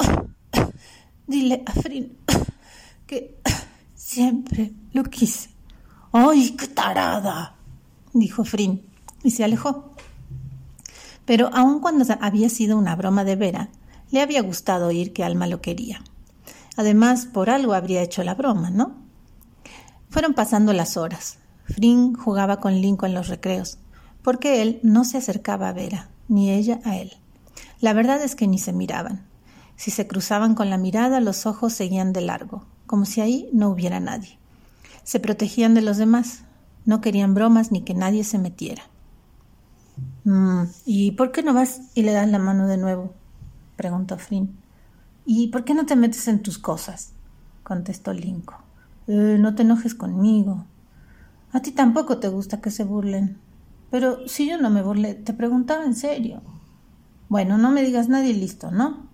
dile 1.26 1.62
a 1.64 1.72
Frin 1.72 2.18
que 3.06 3.40
siempre 3.94 4.74
lo 4.92 5.04
quise. 5.04 5.53
¡Ay, 6.16 6.52
qué 6.52 6.68
tarada! 6.68 7.56
dijo 8.12 8.44
Frin 8.44 8.82
y 9.24 9.32
se 9.32 9.42
alejó. 9.42 9.90
Pero 11.24 11.50
aun 11.52 11.80
cuando 11.80 12.04
había 12.20 12.48
sido 12.50 12.78
una 12.78 12.94
broma 12.94 13.24
de 13.24 13.34
Vera, 13.34 13.70
le 14.12 14.20
había 14.20 14.40
gustado 14.40 14.86
oír 14.86 15.12
que 15.12 15.24
Alma 15.24 15.48
lo 15.48 15.60
quería. 15.60 16.04
Además, 16.76 17.26
por 17.26 17.50
algo 17.50 17.74
habría 17.74 18.00
hecho 18.00 18.22
la 18.22 18.36
broma, 18.36 18.70
¿no? 18.70 18.94
Fueron 20.08 20.34
pasando 20.34 20.72
las 20.72 20.96
horas. 20.96 21.38
Frin 21.64 22.14
jugaba 22.14 22.60
con 22.60 22.80
Lincoln 22.80 23.10
en 23.10 23.16
los 23.16 23.26
recreos, 23.26 23.78
porque 24.22 24.62
él 24.62 24.78
no 24.84 25.04
se 25.04 25.18
acercaba 25.18 25.68
a 25.68 25.72
Vera, 25.72 26.10
ni 26.28 26.52
ella 26.52 26.78
a 26.84 26.96
él. 26.96 27.14
La 27.80 27.92
verdad 27.92 28.22
es 28.22 28.36
que 28.36 28.46
ni 28.46 28.58
se 28.60 28.72
miraban. 28.72 29.26
Si 29.74 29.90
se 29.90 30.06
cruzaban 30.06 30.54
con 30.54 30.70
la 30.70 30.78
mirada, 30.78 31.18
los 31.18 31.44
ojos 31.44 31.72
seguían 31.72 32.12
de 32.12 32.20
largo, 32.20 32.66
como 32.86 33.04
si 33.04 33.20
ahí 33.20 33.50
no 33.52 33.68
hubiera 33.68 33.98
nadie. 33.98 34.38
Se 35.04 35.20
protegían 35.20 35.74
de 35.74 35.82
los 35.82 35.96
demás, 35.96 36.44
no 36.84 37.00
querían 37.00 37.34
bromas 37.34 37.70
ni 37.72 37.82
que 37.82 37.94
nadie 37.94 38.24
se 38.24 38.38
metiera. 38.38 38.82
Mm, 40.24 40.64
¿Y 40.84 41.12
por 41.12 41.32
qué 41.32 41.42
no 41.42 41.54
vas 41.54 41.82
y 41.94 42.02
le 42.02 42.12
das 42.12 42.28
la 42.28 42.38
mano 42.38 42.66
de 42.66 42.76
nuevo? 42.76 43.12
preguntó 43.76 44.18
Flynn. 44.18 44.56
¿Y 45.26 45.48
por 45.48 45.64
qué 45.64 45.74
no 45.74 45.86
te 45.86 45.96
metes 45.96 46.28
en 46.28 46.42
tus 46.42 46.58
cosas? 46.58 47.12
contestó 47.62 48.12
Linko. 48.12 48.54
Eh, 49.06 49.36
no 49.38 49.54
te 49.54 49.62
enojes 49.62 49.94
conmigo. 49.94 50.64
A 51.52 51.60
ti 51.60 51.70
tampoco 51.70 52.18
te 52.18 52.28
gusta 52.28 52.60
que 52.60 52.70
se 52.70 52.84
burlen. 52.84 53.38
Pero 53.90 54.26
si 54.26 54.48
yo 54.48 54.58
no 54.58 54.70
me 54.70 54.82
burlé, 54.82 55.14
te 55.14 55.32
preguntaba 55.32 55.84
en 55.84 55.94
serio. 55.94 56.42
Bueno, 57.28 57.58
no 57.58 57.70
me 57.70 57.82
digas 57.82 58.08
nadie 58.08 58.34
listo, 58.34 58.70
¿no? 58.70 59.08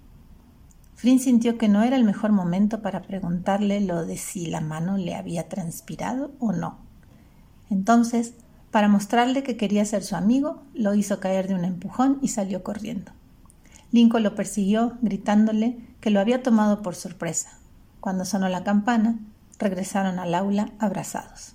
Flynn 1.00 1.19
sintió 1.19 1.57
que 1.57 1.66
no 1.66 1.83
era 1.83 1.97
el 1.97 2.04
mejor 2.04 2.30
momento 2.30 2.83
para 2.83 3.00
preguntarle 3.00 3.80
lo 3.80 4.04
de 4.04 4.19
si 4.19 4.45
la 4.45 4.61
mano 4.61 4.99
le 4.99 5.14
había 5.14 5.49
transpirado 5.49 6.33
o 6.38 6.52
no. 6.52 6.76
Entonces, 7.71 8.35
para 8.71 8.87
mostrarle 8.87 9.42
que 9.42 9.57
quería 9.57 9.83
ser 9.87 10.02
su 10.02 10.14
amigo, 10.14 10.62
lo 10.75 10.92
hizo 10.95 11.19
caer 11.19 11.49
de 11.49 11.54
un 11.54 11.64
empujón 11.64 12.19
y 12.21 12.28
salió 12.28 12.62
corriendo. 12.62 13.12
Lincoln 13.92 14.23
lo 14.23 14.35
persiguió, 14.35 14.99
gritándole 15.00 15.78
que 16.02 16.11
lo 16.11 16.21
había 16.21 16.42
tomado 16.42 16.83
por 16.83 16.95
sorpresa. 16.95 17.49
Cuando 18.00 18.26
sonó 18.26 18.50
la 18.50 18.62
campana, 18.62 19.19
regresaron 19.59 20.19
al 20.19 20.35
aula 20.35 20.75
abrazados. 20.78 21.54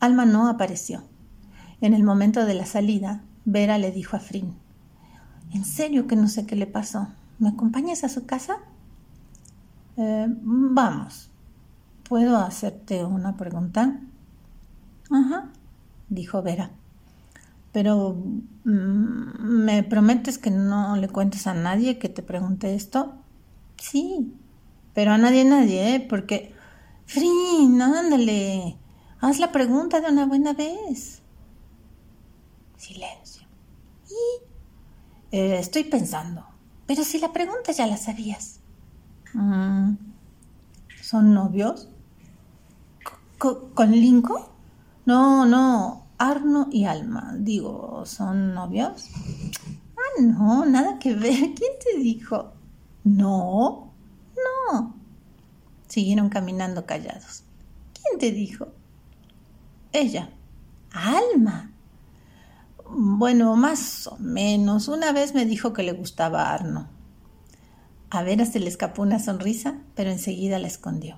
Alma 0.00 0.24
no 0.24 0.48
apareció. 0.48 1.04
En 1.82 1.92
el 1.92 2.04
momento 2.04 2.46
de 2.46 2.54
la 2.54 2.64
salida, 2.64 3.20
Vera 3.44 3.76
le 3.76 3.92
dijo 3.92 4.16
a 4.16 4.20
Frin, 4.20 4.54
En 5.52 5.66
serio 5.66 6.06
que 6.06 6.16
no 6.16 6.28
sé 6.28 6.46
qué 6.46 6.56
le 6.56 6.66
pasó. 6.66 7.08
¿Me 7.42 7.48
acompañas 7.48 8.04
a 8.04 8.08
su 8.08 8.24
casa? 8.24 8.58
Eh, 9.96 10.26
vamos. 10.28 11.28
¿Puedo 12.08 12.36
hacerte 12.36 13.04
una 13.04 13.36
pregunta? 13.36 13.98
Ajá, 15.10 15.50
dijo 16.08 16.40
Vera. 16.42 16.70
Pero 17.72 18.14
mm, 18.64 19.64
¿me 19.64 19.82
prometes 19.82 20.38
que 20.38 20.52
no 20.52 20.94
le 20.94 21.08
cuentes 21.08 21.48
a 21.48 21.54
nadie 21.54 21.98
que 21.98 22.08
te 22.08 22.22
pregunte 22.22 22.76
esto? 22.76 23.14
Sí, 23.76 24.32
pero 24.94 25.10
a 25.10 25.18
nadie, 25.18 25.44
nadie, 25.44 25.96
¿eh? 25.96 26.06
Porque... 26.08 26.54
Frin, 27.06 27.82
ándale. 27.82 28.76
Haz 29.20 29.40
la 29.40 29.50
pregunta 29.50 30.00
de 30.00 30.12
una 30.12 30.26
buena 30.26 30.52
vez. 30.52 31.22
Silencio. 32.76 33.48
Y... 34.08 35.36
Eh, 35.36 35.58
estoy 35.58 35.82
pensando. 35.82 36.51
Pero 36.92 37.04
si 37.04 37.18
la 37.18 37.32
pregunta 37.32 37.72
ya 37.72 37.86
la 37.86 37.96
sabías. 37.96 38.60
Mm, 39.32 39.94
¿Son 41.00 41.32
novios? 41.32 41.88
¿Con 43.38 43.92
Linko? 43.92 44.52
No, 45.06 45.46
no. 45.46 46.08
Arno 46.18 46.68
y 46.70 46.84
Alma. 46.84 47.34
Digo, 47.38 48.04
¿son 48.04 48.52
novios? 48.52 49.08
Ah, 49.96 50.20
no, 50.20 50.66
nada 50.66 50.98
que 50.98 51.14
ver. 51.14 51.32
¿Quién 51.54 51.72
te 51.82 51.98
dijo? 51.98 52.52
No, 53.04 53.94
no. 54.36 54.94
Siguieron 55.88 56.28
caminando 56.28 56.84
callados. 56.84 57.44
¿Quién 57.94 58.18
te 58.18 58.32
dijo? 58.32 58.68
Ella. 59.94 60.28
Alma. 60.92 61.71
Bueno, 62.94 63.56
más 63.56 64.06
o 64.06 64.18
menos. 64.18 64.86
Una 64.86 65.12
vez 65.12 65.34
me 65.34 65.46
dijo 65.46 65.72
que 65.72 65.82
le 65.82 65.92
gustaba 65.92 66.52
Arno. 66.52 66.90
A 68.10 68.22
Vera 68.22 68.44
se 68.44 68.60
le 68.60 68.68
escapó 68.68 69.00
una 69.00 69.18
sonrisa, 69.18 69.78
pero 69.94 70.10
enseguida 70.10 70.58
la 70.58 70.66
escondió. 70.66 71.16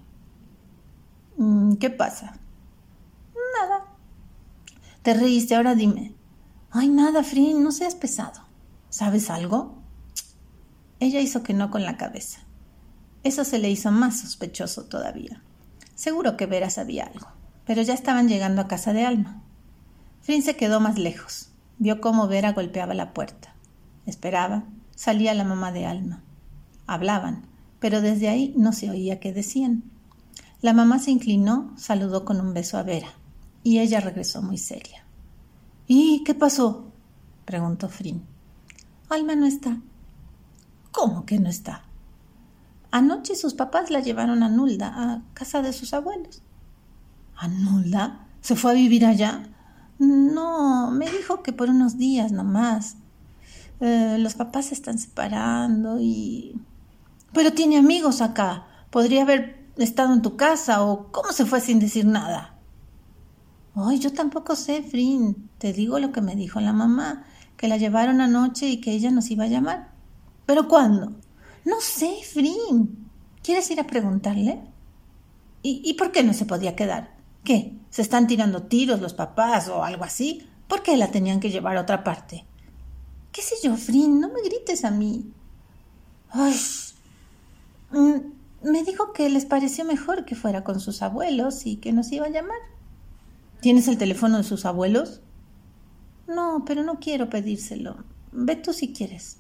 Mm, 1.37 1.75
¿Qué 1.75 1.91
pasa? 1.91 2.39
Nada. 3.61 3.87
Te 5.03 5.15
reíste, 5.15 5.57
ahora 5.57 5.75
dime. 5.75 6.15
Ay, 6.71 6.89
nada, 6.91 7.25
Frin, 7.25 7.65
no 7.65 7.73
seas 7.73 7.97
pesado. 7.97 8.43
¿Sabes 8.89 9.29
algo? 9.29 9.75
Ella 11.01 11.21
hizo 11.21 11.43
que 11.43 11.55
no 11.55 11.73
con 11.73 11.83
la 11.83 11.97
cabeza. 11.97 12.39
Eso 13.25 13.43
se 13.43 13.59
le 13.59 13.69
hizo 13.69 13.91
más 13.91 14.21
sospechoso 14.21 14.85
todavía. 14.85 15.43
Seguro 15.97 16.37
que 16.37 16.47
Vera 16.47 16.71
sabía 16.71 17.11
algo, 17.13 17.27
pero 17.67 17.83
ya 17.83 17.95
estaban 17.95 18.29
llegando 18.29 18.63
a 18.63 18.69
casa 18.69 18.93
de 18.93 19.05
Alma. 19.05 19.43
Frin 20.21 20.43
se 20.43 20.55
quedó 20.55 20.79
más 20.79 20.99
lejos. 20.99 21.51
Vio 21.79 22.01
cómo 22.01 22.29
Vera 22.29 22.53
golpeaba 22.53 22.95
la 22.95 23.13
puerta. 23.13 23.55
Esperaba. 24.07 24.65
Salía 24.95 25.35
la 25.35 25.45
mamá 25.45 25.73
de 25.73 25.87
Alma. 25.87 26.23
Hablaban, 26.87 27.47
pero 27.81 28.01
desde 28.01 28.29
ahí 28.29 28.55
no 28.57 28.73
se 28.73 28.91
oía 28.91 29.19
qué 29.21 29.33
decían. 29.33 29.85
La 30.61 30.73
mamá 30.73 30.99
se 30.99 31.11
inclinó, 31.11 31.75
saludó 31.77 32.25
con 32.25 32.41
un 32.41 32.55
beso 32.55 32.79
a 32.79 32.83
Vera, 32.83 33.09
y 33.63 33.81
ella 33.81 34.01
regresó 34.01 34.41
muy 34.41 34.57
seria. 34.57 35.05
¿Y 35.87 36.25
qué 36.25 36.35
pasó? 36.35 36.93
preguntó 37.45 37.89
Frin. 37.89 38.25
Alma 39.11 39.35
no 39.35 39.47
está. 39.47 39.81
¿Cómo 40.91 41.27
que 41.27 41.39
no 41.39 41.51
está? 41.51 41.85
Anoche 42.91 43.35
sus 43.35 43.55
papás 43.55 43.91
la 43.91 44.01
llevaron 44.01 44.43
a 44.43 44.49
Nulda, 44.49 44.95
a 44.97 45.23
casa 45.35 45.61
de 45.61 45.73
sus 45.73 45.93
abuelos. 45.93 46.43
¿A 47.37 47.49
Nulda? 47.49 48.29
¿Se 48.41 48.55
fue 48.55 48.71
a 48.71 48.75
vivir 48.75 49.05
allá? 49.05 49.54
No, 49.99 50.91
me 50.91 51.11
dijo 51.11 51.43
que 51.43 51.53
por 51.53 51.71
unos 51.71 51.97
días 51.99 52.33
nomás. 52.33 52.97
Eh, 53.81 54.17
los 54.19 54.35
papás 54.35 54.67
se 54.67 54.75
están 54.75 54.99
separando 54.99 55.99
y... 56.01 56.61
Pero 57.33 57.53
tiene 57.53 57.79
amigos 57.79 58.21
acá. 58.21 58.67
Podría 58.91 59.23
haber 59.23 59.65
estado 59.77 60.15
en 60.15 60.23
tu 60.23 60.37
casa 60.37 60.85
o 60.85 61.11
cómo 61.11 61.33
se 61.33 61.47
fue 61.47 61.61
sin 61.61 61.81
decir 61.81 62.07
nada. 62.07 62.55
Ay, 63.75 63.99
yo 63.99 64.13
tampoco 64.13 64.55
sé, 64.55 64.83
Frin. 64.83 65.51
Te 65.59 65.73
digo 65.73 65.99
lo 65.99 66.13
que 66.13 66.21
me 66.21 66.37
dijo 66.37 66.61
la 66.61 66.73
mamá, 66.73 67.25
que 67.57 67.67
la 67.67 67.77
llevaron 67.77 68.21
anoche 68.21 68.69
y 68.69 68.81
que 68.81 68.93
ella 68.93 69.11
nos 69.11 69.31
iba 69.31 69.45
a 69.45 69.49
llamar. 69.49 69.91
¿Pero 70.47 70.69
cuándo? 70.69 71.13
No 71.65 71.81
sé, 71.81 72.19
Frin. 72.23 73.09
¿Quieres 73.43 73.71
ir 73.71 73.81
a 73.81 73.87
preguntarle? 73.87 74.63
¿Y, 75.67 75.95
por 75.95 76.13
qué 76.13 76.23
no 76.23 76.35
se 76.35 76.45
podía 76.45 76.77
quedar? 76.77 77.17
¿Qué? 77.43 77.73
¿Se 77.95 78.03
están 78.03 78.27
tirando 78.27 78.65
tiros 78.65 79.01
los 79.01 79.15
papás 79.15 79.69
o 79.69 79.85
algo 79.85 80.03
así? 80.03 80.45
¿Por 80.67 80.83
qué 80.83 80.97
la 80.97 81.13
tenían 81.13 81.39
que 81.39 81.53
llevar 81.53 81.77
a 81.77 81.83
otra 81.83 82.03
parte? 82.03 82.45
¿Qué 83.31 83.41
sé 83.41 83.55
yo, 83.63 83.77
Frin? 83.77 84.19
No 84.19 84.31
me 84.31 84.43
grites 84.43 84.85
a 84.85 84.91
mí. 84.91 85.33
Ay. 86.29 86.57
Mm, 87.93 88.69
me 88.69 88.83
dijo 88.83 89.13
que 89.13 89.29
les 89.29 89.45
pareció 89.47 89.85
mejor 89.85 90.25
que 90.25 90.35
fuera 90.35 90.65
con 90.65 90.81
sus 90.81 91.03
abuelos 91.03 91.67
y 91.67 91.77
que 91.77 91.93
nos 91.93 92.11
iba 92.11 92.27
a 92.27 92.31
llamar. 92.31 92.59
¿Tienes 93.61 93.87
el 93.87 93.97
teléfono 93.97 94.39
de 94.39 94.43
sus 94.43 94.65
abuelos? 94.65 95.21
No, 96.27 96.65
pero 96.67 96.83
no 96.83 96.99
quiero 96.99 97.31
pedírselo. 97.31 97.99
Ve 98.33 98.57
tú 98.57 98.73
si 98.73 98.93
quieres. 98.93 99.37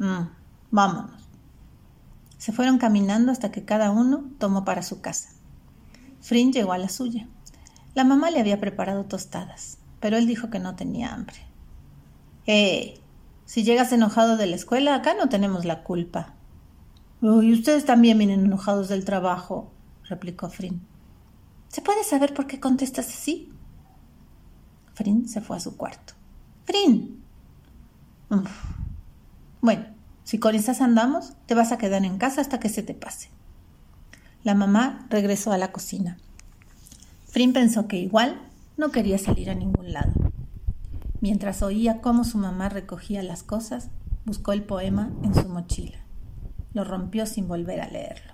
Mm, 0.00 0.28
vámonos. 0.70 1.30
Se 2.36 2.52
fueron 2.52 2.76
caminando 2.76 3.32
hasta 3.32 3.50
que 3.50 3.64
cada 3.64 3.90
uno 3.90 4.32
tomó 4.38 4.66
para 4.66 4.82
su 4.82 5.00
casa. 5.00 5.30
Frin 6.20 6.52
llegó 6.52 6.74
a 6.74 6.78
la 6.78 6.90
suya. 6.90 7.26
La 7.96 8.04
mamá 8.04 8.30
le 8.30 8.40
había 8.40 8.60
preparado 8.60 9.06
tostadas, 9.06 9.78
pero 10.00 10.18
él 10.18 10.26
dijo 10.26 10.50
que 10.50 10.58
no 10.58 10.76
tenía 10.76 11.14
hambre. 11.14 11.38
¡Eh! 12.46 13.00
Si 13.46 13.64
llegas 13.64 13.90
enojado 13.90 14.36
de 14.36 14.46
la 14.46 14.54
escuela, 14.54 14.94
acá 14.94 15.14
no 15.14 15.30
tenemos 15.30 15.64
la 15.64 15.82
culpa. 15.82 16.34
Y 17.22 17.54
ustedes 17.54 17.86
también 17.86 18.18
vienen 18.18 18.44
enojados 18.44 18.90
del 18.90 19.06
trabajo, 19.06 19.72
replicó 20.04 20.50
Frin. 20.50 20.82
¿Se 21.68 21.80
puede 21.80 22.04
saber 22.04 22.34
por 22.34 22.46
qué 22.46 22.60
contestas 22.60 23.06
así? 23.06 23.50
Frin 24.92 25.26
se 25.26 25.40
fue 25.40 25.56
a 25.56 25.60
su 25.60 25.78
cuarto. 25.78 26.12
Frin. 26.66 27.22
Bueno, 29.62 29.86
si 30.22 30.38
con 30.38 30.54
esas 30.54 30.82
andamos, 30.82 31.32
te 31.46 31.54
vas 31.54 31.72
a 31.72 31.78
quedar 31.78 32.04
en 32.04 32.18
casa 32.18 32.42
hasta 32.42 32.60
que 32.60 32.68
se 32.68 32.82
te 32.82 32.92
pase. 32.92 33.30
La 34.42 34.54
mamá 34.54 35.06
regresó 35.08 35.50
a 35.50 35.56
la 35.56 35.72
cocina. 35.72 36.18
Frin 37.36 37.52
pensó 37.52 37.86
que 37.86 37.98
igual 37.98 38.40
no 38.78 38.90
quería 38.90 39.18
salir 39.18 39.50
a 39.50 39.54
ningún 39.54 39.92
lado. 39.92 40.10
Mientras 41.20 41.60
oía 41.60 42.00
cómo 42.00 42.24
su 42.24 42.38
mamá 42.38 42.70
recogía 42.70 43.22
las 43.22 43.42
cosas, 43.42 43.90
buscó 44.24 44.54
el 44.54 44.62
poema 44.62 45.10
en 45.22 45.34
su 45.34 45.46
mochila. 45.46 45.98
Lo 46.72 46.82
rompió 46.82 47.26
sin 47.26 47.46
volver 47.46 47.82
a 47.82 47.90
leerlo. 47.90 48.32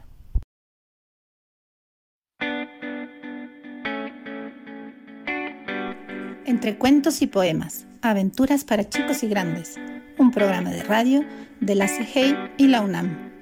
Entre 6.46 6.78
cuentos 6.78 7.22
y 7.22 7.26
poemas, 7.26 7.86
aventuras 8.02 8.62
para 8.62 8.88
chicos 8.88 9.24
y 9.24 9.28
grandes 9.28 9.80
un 10.16 10.30
programa 10.30 10.70
de 10.70 10.84
radio 10.84 11.24
de 11.60 11.74
la 11.74 11.88
CIGEI 11.88 12.36
y 12.56 12.68
la 12.68 12.82
UNAM. 12.82 13.32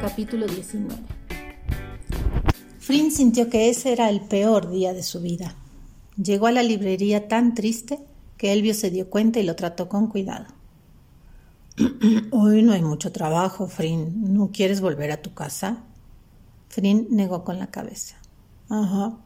Capítulo 0.00 0.46
19. 0.46 1.19
Frin 2.90 3.12
sintió 3.12 3.48
que 3.48 3.70
ese 3.70 3.92
era 3.92 4.10
el 4.10 4.20
peor 4.20 4.68
día 4.68 4.92
de 4.92 5.04
su 5.04 5.20
vida. 5.20 5.54
Llegó 6.20 6.48
a 6.48 6.50
la 6.50 6.64
librería 6.64 7.28
tan 7.28 7.54
triste 7.54 8.00
que 8.36 8.52
Elvio 8.52 8.74
se 8.74 8.90
dio 8.90 9.08
cuenta 9.08 9.38
y 9.38 9.44
lo 9.44 9.54
trató 9.54 9.88
con 9.88 10.08
cuidado. 10.08 10.46
Hoy 12.32 12.62
no 12.62 12.72
hay 12.72 12.82
mucho 12.82 13.12
trabajo, 13.12 13.68
Frin. 13.68 14.34
¿No 14.34 14.50
quieres 14.52 14.80
volver 14.80 15.12
a 15.12 15.22
tu 15.22 15.34
casa? 15.34 15.84
Frin 16.68 17.06
negó 17.10 17.44
con 17.44 17.60
la 17.60 17.68
cabeza. 17.68 18.16
Ajá, 18.68 19.16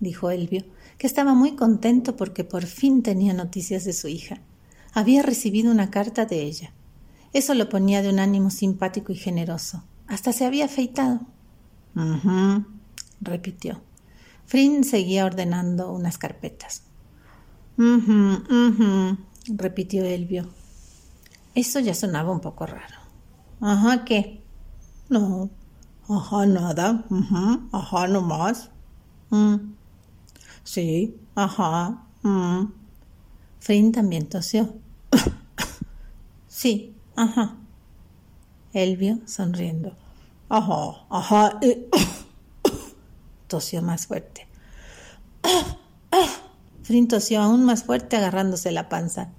dijo 0.00 0.30
Elvio, 0.30 0.64
que 0.96 1.06
estaba 1.06 1.34
muy 1.34 1.56
contento 1.56 2.16
porque 2.16 2.42
por 2.42 2.64
fin 2.64 3.02
tenía 3.02 3.34
noticias 3.34 3.84
de 3.84 3.92
su 3.92 4.08
hija. 4.08 4.40
Había 4.94 5.22
recibido 5.22 5.70
una 5.70 5.90
carta 5.90 6.24
de 6.24 6.40
ella. 6.40 6.72
Eso 7.34 7.52
lo 7.52 7.68
ponía 7.68 8.00
de 8.00 8.08
un 8.08 8.18
ánimo 8.18 8.48
simpático 8.48 9.12
y 9.12 9.16
generoso. 9.16 9.84
Hasta 10.06 10.32
se 10.32 10.46
había 10.46 10.64
afeitado. 10.64 11.20
Mhm, 11.92 12.73
repitió. 13.24 13.80
Frin 14.46 14.84
seguía 14.84 15.24
ordenando 15.24 15.92
unas 15.92 16.18
carpetas. 16.18 16.82
Mhm, 17.76 18.44
mhm, 18.48 19.18
repitió 19.56 20.04
Elvio. 20.04 20.48
Eso 21.54 21.80
ya 21.80 21.94
sonaba 21.94 22.32
un 22.32 22.40
poco 22.40 22.66
raro. 22.66 22.98
Ajá, 23.60 24.04
¿qué? 24.04 24.42
No. 25.08 25.50
Ajá, 26.08 26.46
nada. 26.46 27.04
Ajá, 27.72 28.06
no 28.08 28.20
más. 28.20 28.70
Mm. 29.30 29.74
Sí, 30.62 31.16
ajá. 31.34 32.04
Mm. 32.22 32.72
Frin 33.60 33.92
también 33.92 34.28
tosió. 34.28 34.74
sí, 36.48 36.94
ajá. 37.16 37.56
Elvio 38.72 39.20
sonriendo. 39.26 39.96
Ajá, 40.48 41.06
ajá. 41.10 41.60
Tosió 43.54 43.82
más 43.82 44.08
fuerte. 44.08 44.48
Frin 46.82 47.06
tosió 47.06 47.40
aún 47.40 47.64
más 47.64 47.84
fuerte 47.84 48.16
agarrándose 48.16 48.72
la 48.72 48.88
panza. 48.88 49.30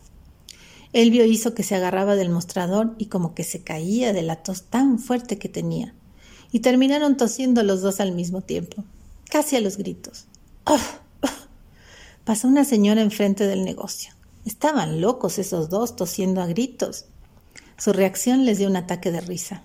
Elvio 0.94 1.26
hizo 1.26 1.54
que 1.54 1.64
se 1.64 1.76
agarraba 1.76 2.16
del 2.16 2.30
mostrador 2.30 2.96
y 2.98 3.08
como 3.08 3.36
que 3.36 3.44
se 3.44 3.62
caía 3.62 4.14
de 4.14 4.22
la 4.22 4.38
tos 4.38 4.64
tan 4.70 5.00
fuerte 5.00 5.38
que 5.38 5.50
tenía. 5.50 5.94
Y 6.54 6.62
terminaron 6.62 7.18
tosiendo 7.18 7.62
los 7.64 7.82
dos 7.82 8.00
al 8.00 8.14
mismo 8.14 8.40
tiempo, 8.40 8.86
casi 9.30 9.58
a 9.58 9.60
los 9.60 9.76
gritos. 9.76 10.28
Pasó 12.24 12.48
una 12.48 12.64
señora 12.64 13.02
enfrente 13.02 13.46
del 13.48 13.66
negocio. 13.66 14.14
Estaban 14.46 15.02
locos 15.02 15.40
esos 15.40 15.70
dos 15.70 15.98
tosiendo 15.98 16.42
a 16.42 16.48
gritos. 16.48 17.08
Su 17.78 17.92
reacción 17.92 18.46
les 18.46 18.60
dio 18.60 18.70
un 18.70 18.78
ataque 18.78 19.12
de 19.12 19.20
risa. 19.20 19.64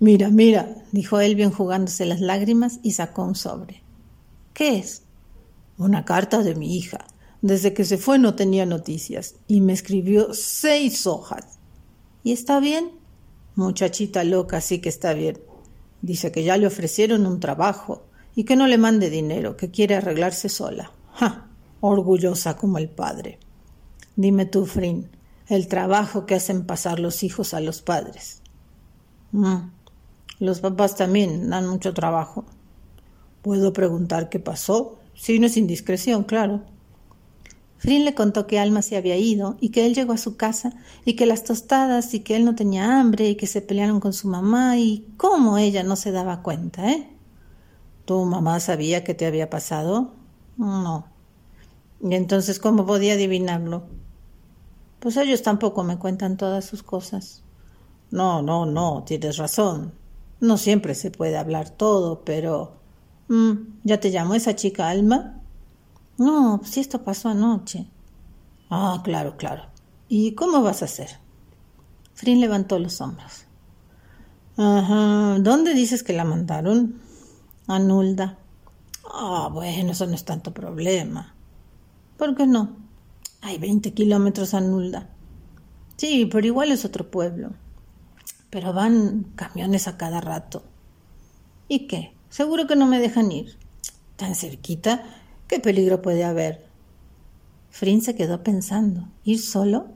Mira, 0.00 0.28
mira, 0.30 0.74
dijo 0.92 1.20
Elvio 1.20 1.46
enjugándose 1.46 2.04
las 2.04 2.20
lágrimas 2.20 2.80
y 2.82 2.92
sacó 2.92 3.24
un 3.24 3.34
sobre. 3.34 3.82
¿Qué 4.52 4.78
es? 4.78 5.02
Una 5.78 6.04
carta 6.04 6.42
de 6.42 6.54
mi 6.54 6.76
hija. 6.76 7.06
Desde 7.42 7.74
que 7.74 7.84
se 7.84 7.98
fue 7.98 8.18
no 8.18 8.34
tenía 8.34 8.66
noticias 8.66 9.36
y 9.46 9.60
me 9.60 9.72
escribió 9.72 10.32
seis 10.32 11.06
hojas. 11.06 11.58
¿Y 12.22 12.32
está 12.32 12.60
bien? 12.60 12.92
Muchachita 13.54 14.24
loca, 14.24 14.60
sí 14.60 14.80
que 14.80 14.88
está 14.88 15.12
bien. 15.12 15.40
Dice 16.02 16.32
que 16.32 16.42
ya 16.42 16.56
le 16.56 16.66
ofrecieron 16.66 17.26
un 17.26 17.40
trabajo 17.40 18.04
y 18.34 18.44
que 18.44 18.56
no 18.56 18.66
le 18.66 18.78
mande 18.78 19.10
dinero, 19.10 19.56
que 19.56 19.70
quiere 19.70 19.94
arreglarse 19.94 20.48
sola. 20.48 20.90
¡Ja! 21.12 21.48
Orgullosa 21.80 22.56
como 22.56 22.78
el 22.78 22.88
padre. 22.88 23.38
Dime 24.16 24.46
tú, 24.46 24.66
Frin, 24.66 25.08
el 25.48 25.68
trabajo 25.68 26.26
que 26.26 26.34
hacen 26.34 26.66
pasar 26.66 26.98
los 26.98 27.22
hijos 27.22 27.54
a 27.54 27.60
los 27.60 27.82
padres. 27.82 28.42
Mm. 29.32 29.70
Los 30.40 30.60
papás 30.60 30.96
también 30.96 31.50
dan 31.50 31.66
mucho 31.68 31.94
trabajo. 31.94 32.44
¿Puedo 33.42 33.72
preguntar 33.72 34.28
qué 34.28 34.38
pasó? 34.38 34.98
Si 35.14 35.38
no 35.38 35.46
es 35.46 35.56
indiscreción, 35.56 36.24
claro. 36.24 36.62
Frin 37.78 38.04
le 38.06 38.14
contó 38.14 38.46
que 38.46 38.58
Alma 38.58 38.80
se 38.80 38.96
había 38.96 39.16
ido 39.18 39.56
y 39.60 39.68
que 39.68 39.84
él 39.84 39.94
llegó 39.94 40.14
a 40.14 40.18
su 40.18 40.36
casa 40.36 40.72
y 41.04 41.16
que 41.16 41.26
las 41.26 41.44
tostadas 41.44 42.14
y 42.14 42.20
que 42.20 42.34
él 42.34 42.46
no 42.46 42.54
tenía 42.54 42.98
hambre 42.98 43.28
y 43.28 43.36
que 43.36 43.46
se 43.46 43.60
pelearon 43.60 44.00
con 44.00 44.14
su 44.14 44.26
mamá 44.26 44.78
y 44.78 45.06
cómo 45.18 45.58
ella 45.58 45.82
no 45.82 45.94
se 45.94 46.10
daba 46.10 46.42
cuenta, 46.42 46.90
¿eh? 46.90 47.10
¿Tu 48.06 48.24
mamá 48.24 48.58
sabía 48.60 49.04
que 49.04 49.14
te 49.14 49.26
había 49.26 49.50
pasado? 49.50 50.12
No. 50.56 51.06
¿Y 52.02 52.14
entonces 52.14 52.58
cómo 52.58 52.86
podía 52.86 53.14
adivinarlo? 53.14 53.84
Pues 55.00 55.18
ellos 55.18 55.42
tampoco 55.42 55.84
me 55.84 55.98
cuentan 55.98 56.38
todas 56.38 56.64
sus 56.64 56.82
cosas. 56.82 57.42
No, 58.10 58.40
no, 58.40 58.64
no, 58.64 59.04
tienes 59.06 59.36
razón. 59.36 59.92
No 60.44 60.58
siempre 60.58 60.94
se 60.94 61.10
puede 61.10 61.38
hablar 61.38 61.70
todo, 61.70 62.22
pero... 62.22 62.74
Mm, 63.28 63.78
¿Ya 63.82 63.98
te 63.98 64.10
llamó 64.10 64.34
esa 64.34 64.54
chica 64.54 64.90
Alma? 64.90 65.40
No, 66.18 66.60
si 66.64 66.80
esto 66.80 67.02
pasó 67.02 67.30
anoche. 67.30 67.86
Ah, 68.68 69.00
claro, 69.02 69.38
claro. 69.38 69.62
¿Y 70.06 70.34
cómo 70.34 70.62
vas 70.62 70.82
a 70.82 70.84
hacer? 70.84 71.08
Frin 72.12 72.42
levantó 72.42 72.78
los 72.78 73.00
hombros. 73.00 73.46
Ajá. 74.58 75.38
¿Dónde 75.40 75.72
dices 75.72 76.02
que 76.02 76.12
la 76.12 76.24
mandaron? 76.26 77.00
A 77.66 77.78
Nulda. 77.78 78.36
Ah, 79.10 79.48
bueno, 79.50 79.92
eso 79.92 80.06
no 80.06 80.14
es 80.14 80.26
tanto 80.26 80.52
problema. 80.52 81.34
¿Por 82.18 82.36
qué 82.36 82.46
no? 82.46 82.76
Hay 83.40 83.56
20 83.56 83.94
kilómetros 83.94 84.52
a 84.52 84.60
Nulda. 84.60 85.08
Sí, 85.96 86.28
pero 86.30 86.46
igual 86.46 86.70
es 86.70 86.84
otro 86.84 87.10
pueblo. 87.10 87.52
Pero 88.54 88.72
van 88.72 89.32
camiones 89.34 89.88
a 89.88 89.96
cada 89.96 90.20
rato. 90.20 90.62
¿Y 91.66 91.88
qué? 91.88 92.14
Seguro 92.28 92.68
que 92.68 92.76
no 92.76 92.86
me 92.86 93.00
dejan 93.00 93.32
ir. 93.32 93.58
Tan 94.14 94.36
cerquita 94.36 95.02
¿Qué 95.48 95.58
peligro 95.58 96.00
puede 96.00 96.22
haber? 96.22 96.64
Frin 97.68 98.00
se 98.00 98.14
quedó 98.14 98.44
pensando. 98.44 99.08
¿Ir 99.24 99.40
solo? 99.40 99.88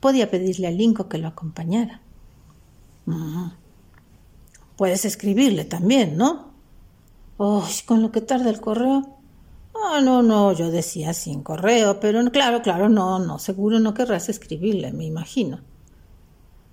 Podía 0.00 0.30
pedirle 0.30 0.66
a 0.66 0.70
Linco 0.70 1.08
que 1.08 1.16
lo 1.16 1.28
acompañara. 1.28 2.02
Mm. 3.06 3.46
Puedes 4.76 5.06
escribirle 5.06 5.64
también, 5.64 6.18
¿no? 6.18 6.50
Oh, 7.38 7.66
con 7.86 8.02
lo 8.02 8.12
que 8.12 8.20
tarda 8.20 8.50
el 8.50 8.60
correo. 8.60 9.16
Ah, 9.74 10.02
no, 10.04 10.20
no, 10.20 10.52
yo 10.52 10.70
decía 10.70 11.14
sin 11.14 11.42
correo, 11.42 12.00
pero 12.00 12.22
claro, 12.30 12.60
claro, 12.60 12.90
no, 12.90 13.18
no, 13.18 13.38
seguro 13.38 13.80
no 13.80 13.94
querrás 13.94 14.28
escribirle, 14.28 14.92
me 14.92 15.06
imagino. 15.06 15.60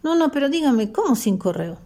No, 0.04 0.16
no, 0.16 0.32
pero 0.32 0.50
dígame, 0.50 0.92
¿cómo 0.92 1.16
sin 1.16 1.38
correo? 1.38 1.78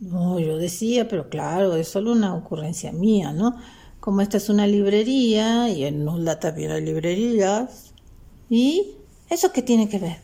No, 0.00 0.38
yo 0.38 0.56
decía, 0.56 1.08
pero 1.08 1.28
claro, 1.28 1.74
es 1.76 1.88
solo 1.88 2.12
una 2.12 2.34
ocurrencia 2.34 2.92
mía, 2.92 3.32
¿no? 3.32 3.56
como 4.04 4.20
esta 4.20 4.36
es 4.36 4.50
una 4.50 4.66
librería 4.66 5.70
y 5.70 5.86
en 5.86 6.04
Nulda 6.04 6.38
también 6.38 6.72
hay 6.72 6.84
librerías. 6.84 7.94
¿Y 8.50 8.96
eso 9.30 9.50
qué 9.50 9.62
tiene 9.62 9.88
que 9.88 9.98
ver? 9.98 10.18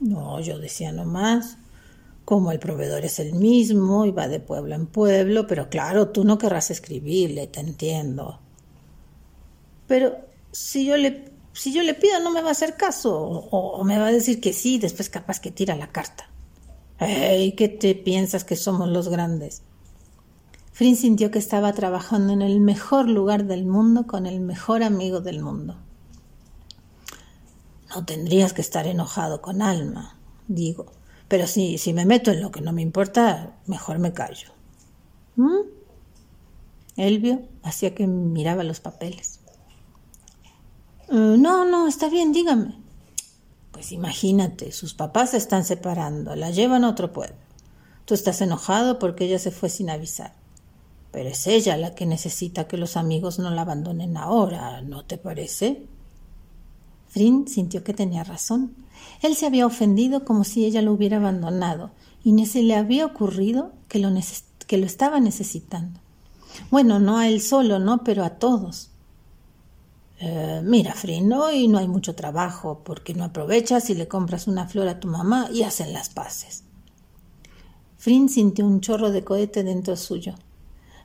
No, 0.00 0.40
yo 0.40 0.58
decía 0.58 0.90
nomás, 0.90 1.56
como 2.24 2.50
el 2.50 2.58
proveedor 2.58 3.04
es 3.04 3.20
el 3.20 3.34
mismo 3.34 4.06
y 4.06 4.10
va 4.10 4.26
de 4.26 4.40
pueblo 4.40 4.74
en 4.74 4.88
pueblo, 4.88 5.46
pero 5.46 5.70
claro, 5.70 6.08
tú 6.08 6.24
no 6.24 6.36
querrás 6.36 6.72
escribirle, 6.72 7.46
te 7.46 7.60
entiendo. 7.60 8.40
Pero 9.86 10.16
si 10.50 10.84
yo 10.84 10.96
le, 10.96 11.30
si 11.52 11.72
yo 11.72 11.84
le 11.84 11.94
pido 11.94 12.18
no 12.18 12.32
me 12.32 12.42
va 12.42 12.48
a 12.48 12.58
hacer 12.58 12.74
caso 12.74 13.16
o, 13.16 13.84
me 13.84 14.00
va 14.00 14.08
a 14.08 14.12
decir 14.12 14.40
que 14.40 14.52
sí, 14.52 14.78
después 14.78 15.08
capaz 15.10 15.38
que 15.38 15.52
tira 15.52 15.76
la 15.76 15.92
carta. 15.92 16.28
¡Ey! 16.98 17.52
¿Qué 17.52 17.68
te 17.68 17.94
piensas 17.94 18.44
que 18.44 18.56
somos 18.56 18.88
los 18.88 19.08
grandes? 19.08 19.62
Frin 20.72 20.96
sintió 20.96 21.30
que 21.30 21.38
estaba 21.38 21.72
trabajando 21.72 22.32
en 22.32 22.42
el 22.42 22.60
mejor 22.60 23.08
lugar 23.08 23.44
del 23.44 23.66
mundo 23.66 24.06
con 24.06 24.26
el 24.26 24.40
mejor 24.40 24.82
amigo 24.82 25.20
del 25.20 25.42
mundo. 25.42 25.76
No 27.94 28.04
tendrías 28.04 28.52
que 28.52 28.60
estar 28.60 28.86
enojado 28.86 29.40
con 29.40 29.62
Alma, 29.62 30.18
digo, 30.48 30.86
pero 31.28 31.46
si, 31.46 31.78
si 31.78 31.92
me 31.92 32.04
meto 32.04 32.30
en 32.30 32.42
lo 32.42 32.50
que 32.50 32.60
no 32.60 32.72
me 32.72 32.82
importa, 32.82 33.56
mejor 33.66 33.98
me 33.98 34.12
callo. 34.12 34.48
¿Mm? 35.36 35.60
Elvio 36.96 37.42
hacía 37.62 37.94
que 37.94 38.06
miraba 38.06 38.62
los 38.62 38.80
papeles. 38.80 39.40
Eh, 41.08 41.36
no, 41.38 41.64
no, 41.64 41.88
está 41.88 42.08
bien, 42.08 42.32
dígame. 42.32 42.85
Pues 43.76 43.92
imagínate, 43.92 44.72
sus 44.72 44.94
papás 44.94 45.32
se 45.32 45.36
están 45.36 45.62
separando, 45.62 46.34
la 46.34 46.50
llevan 46.50 46.82
a 46.82 46.88
otro 46.88 47.12
pueblo. 47.12 47.36
Tú 48.06 48.14
estás 48.14 48.40
enojado 48.40 48.98
porque 48.98 49.26
ella 49.26 49.38
se 49.38 49.50
fue 49.50 49.68
sin 49.68 49.90
avisar. 49.90 50.32
Pero 51.12 51.28
es 51.28 51.46
ella 51.46 51.76
la 51.76 51.94
que 51.94 52.06
necesita 52.06 52.68
que 52.68 52.78
los 52.78 52.96
amigos 52.96 53.38
no 53.38 53.50
la 53.50 53.60
abandonen 53.60 54.16
ahora, 54.16 54.80
¿no 54.80 55.04
te 55.04 55.18
parece? 55.18 55.84
Frin 57.08 57.46
sintió 57.48 57.84
que 57.84 57.92
tenía 57.92 58.24
razón. 58.24 58.74
Él 59.20 59.36
se 59.36 59.44
había 59.44 59.66
ofendido 59.66 60.24
como 60.24 60.44
si 60.44 60.64
ella 60.64 60.80
lo 60.80 60.94
hubiera 60.94 61.18
abandonado, 61.18 61.90
y 62.24 62.32
ni 62.32 62.46
se 62.46 62.62
le 62.62 62.76
había 62.76 63.04
ocurrido 63.04 63.72
que 63.88 63.98
lo, 63.98 64.10
que 64.66 64.78
lo 64.78 64.86
estaba 64.86 65.20
necesitando. 65.20 66.00
Bueno, 66.70 66.98
no 66.98 67.18
a 67.18 67.28
él 67.28 67.42
solo, 67.42 67.78
¿no? 67.78 68.04
Pero 68.04 68.24
a 68.24 68.38
todos. 68.38 68.88
Eh, 70.18 70.62
mira, 70.64 70.94
Frin, 70.94 71.32
hoy 71.32 71.68
no 71.68 71.78
hay 71.78 71.88
mucho 71.88 72.14
trabajo, 72.14 72.82
porque 72.84 73.14
no 73.14 73.24
aprovechas 73.24 73.90
y 73.90 73.94
le 73.94 74.08
compras 74.08 74.46
una 74.46 74.66
flor 74.66 74.88
a 74.88 74.98
tu 75.00 75.08
mamá 75.08 75.48
y 75.52 75.62
hacen 75.62 75.92
las 75.92 76.08
paces. 76.08 76.64
Frin 77.98 78.28
sintió 78.28 78.64
un 78.64 78.80
chorro 78.80 79.10
de 79.10 79.24
cohete 79.24 79.62
dentro 79.64 79.96
suyo. 79.96 80.34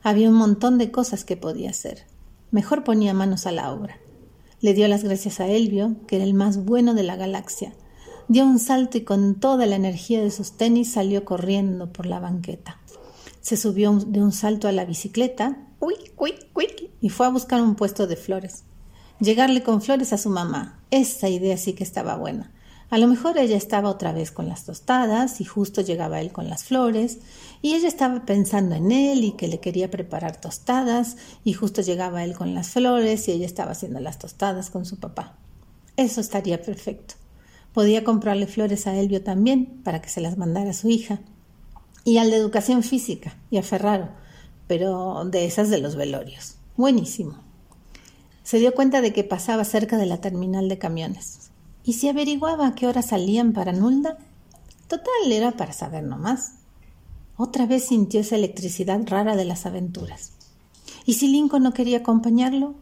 Había 0.02 0.28
un 0.28 0.36
montón 0.36 0.78
de 0.78 0.90
cosas 0.90 1.24
que 1.24 1.36
podía 1.36 1.70
hacer. 1.70 2.06
mejor 2.50 2.84
ponía 2.84 3.14
manos 3.14 3.46
a 3.46 3.52
la 3.52 3.72
obra. 3.72 3.98
Le 4.60 4.74
dio 4.74 4.86
las 4.86 5.04
gracias 5.04 5.40
a 5.40 5.46
Elvio, 5.46 5.96
que 6.06 6.16
era 6.16 6.24
el 6.24 6.34
más 6.34 6.64
bueno 6.64 6.94
de 6.94 7.02
la 7.02 7.16
galaxia. 7.16 7.72
Dio 8.28 8.44
un 8.44 8.58
salto 8.58 8.98
y 8.98 9.02
con 9.02 9.40
toda 9.40 9.66
la 9.66 9.76
energía 9.76 10.22
de 10.22 10.30
sus 10.30 10.52
tenis 10.52 10.92
salió 10.92 11.24
corriendo 11.24 11.92
por 11.92 12.06
la 12.06 12.20
banqueta. 12.20 12.78
Se 13.40 13.56
subió 13.56 13.92
de 13.92 14.22
un 14.22 14.32
salto 14.32 14.68
a 14.68 14.72
la 14.72 14.84
bicicleta 14.84 15.56
y 17.00 17.08
fue 17.08 17.26
a 17.26 17.30
buscar 17.30 17.62
un 17.62 17.74
puesto 17.74 18.06
de 18.06 18.16
flores. 18.16 18.64
Llegarle 19.20 19.62
con 19.62 19.82
flores 19.82 20.12
a 20.12 20.18
su 20.18 20.30
mamá. 20.30 20.80
Esa 20.90 21.28
idea 21.28 21.56
sí 21.56 21.74
que 21.74 21.84
estaba 21.84 22.16
buena. 22.16 22.50
A 22.92 22.98
lo 22.98 23.06
mejor 23.06 23.38
ella 23.38 23.56
estaba 23.56 23.88
otra 23.88 24.12
vez 24.12 24.30
con 24.30 24.48
las 24.48 24.66
tostadas 24.66 25.40
y 25.40 25.44
justo 25.44 25.80
llegaba 25.80 26.20
él 26.20 26.30
con 26.30 26.50
las 26.50 26.64
flores 26.64 27.20
y 27.62 27.72
ella 27.72 27.88
estaba 27.88 28.26
pensando 28.26 28.74
en 28.74 28.92
él 28.92 29.24
y 29.24 29.32
que 29.32 29.48
le 29.48 29.60
quería 29.60 29.90
preparar 29.90 30.38
tostadas 30.38 31.16
y 31.42 31.54
justo 31.54 31.80
llegaba 31.80 32.22
él 32.22 32.34
con 32.36 32.52
las 32.52 32.68
flores 32.68 33.26
y 33.28 33.32
ella 33.32 33.46
estaba 33.46 33.70
haciendo 33.70 33.98
las 34.00 34.18
tostadas 34.18 34.68
con 34.68 34.84
su 34.84 34.98
papá. 34.98 35.38
Eso 35.96 36.20
estaría 36.20 36.60
perfecto. 36.60 37.14
Podía 37.72 38.04
comprarle 38.04 38.46
flores 38.46 38.86
a 38.86 38.94
Elvio 38.94 39.22
también 39.22 39.80
para 39.84 40.02
que 40.02 40.10
se 40.10 40.20
las 40.20 40.36
mandara 40.36 40.72
a 40.72 40.74
su 40.74 40.90
hija 40.90 41.20
y 42.04 42.18
al 42.18 42.30
de 42.30 42.36
educación 42.36 42.82
física 42.82 43.38
y 43.50 43.56
a 43.56 43.62
Ferraro, 43.62 44.10
pero 44.66 45.24
de 45.24 45.46
esas 45.46 45.70
de 45.70 45.78
los 45.78 45.96
velorios. 45.96 46.56
Buenísimo. 46.76 47.51
Se 48.42 48.58
dio 48.58 48.74
cuenta 48.74 49.00
de 49.00 49.12
que 49.12 49.24
pasaba 49.24 49.64
cerca 49.64 49.96
de 49.96 50.06
la 50.06 50.20
terminal 50.20 50.68
de 50.68 50.78
camiones. 50.78 51.50
¿Y 51.84 51.94
si 51.94 52.08
averiguaba 52.08 52.66
a 52.66 52.74
qué 52.74 52.86
hora 52.86 53.02
salían 53.02 53.52
para 53.52 53.72
Nulda? 53.72 54.18
Total, 54.88 55.30
era 55.30 55.52
para 55.52 55.72
saber 55.72 56.04
nomás. 56.04 56.54
Otra 57.36 57.66
vez 57.66 57.86
sintió 57.86 58.20
esa 58.20 58.36
electricidad 58.36 59.00
rara 59.06 59.36
de 59.36 59.44
las 59.44 59.66
aventuras. 59.66 60.32
¿Y 61.04 61.14
si 61.14 61.28
Lincoln 61.28 61.62
no 61.62 61.72
quería 61.72 61.98
acompañarlo? 61.98 62.74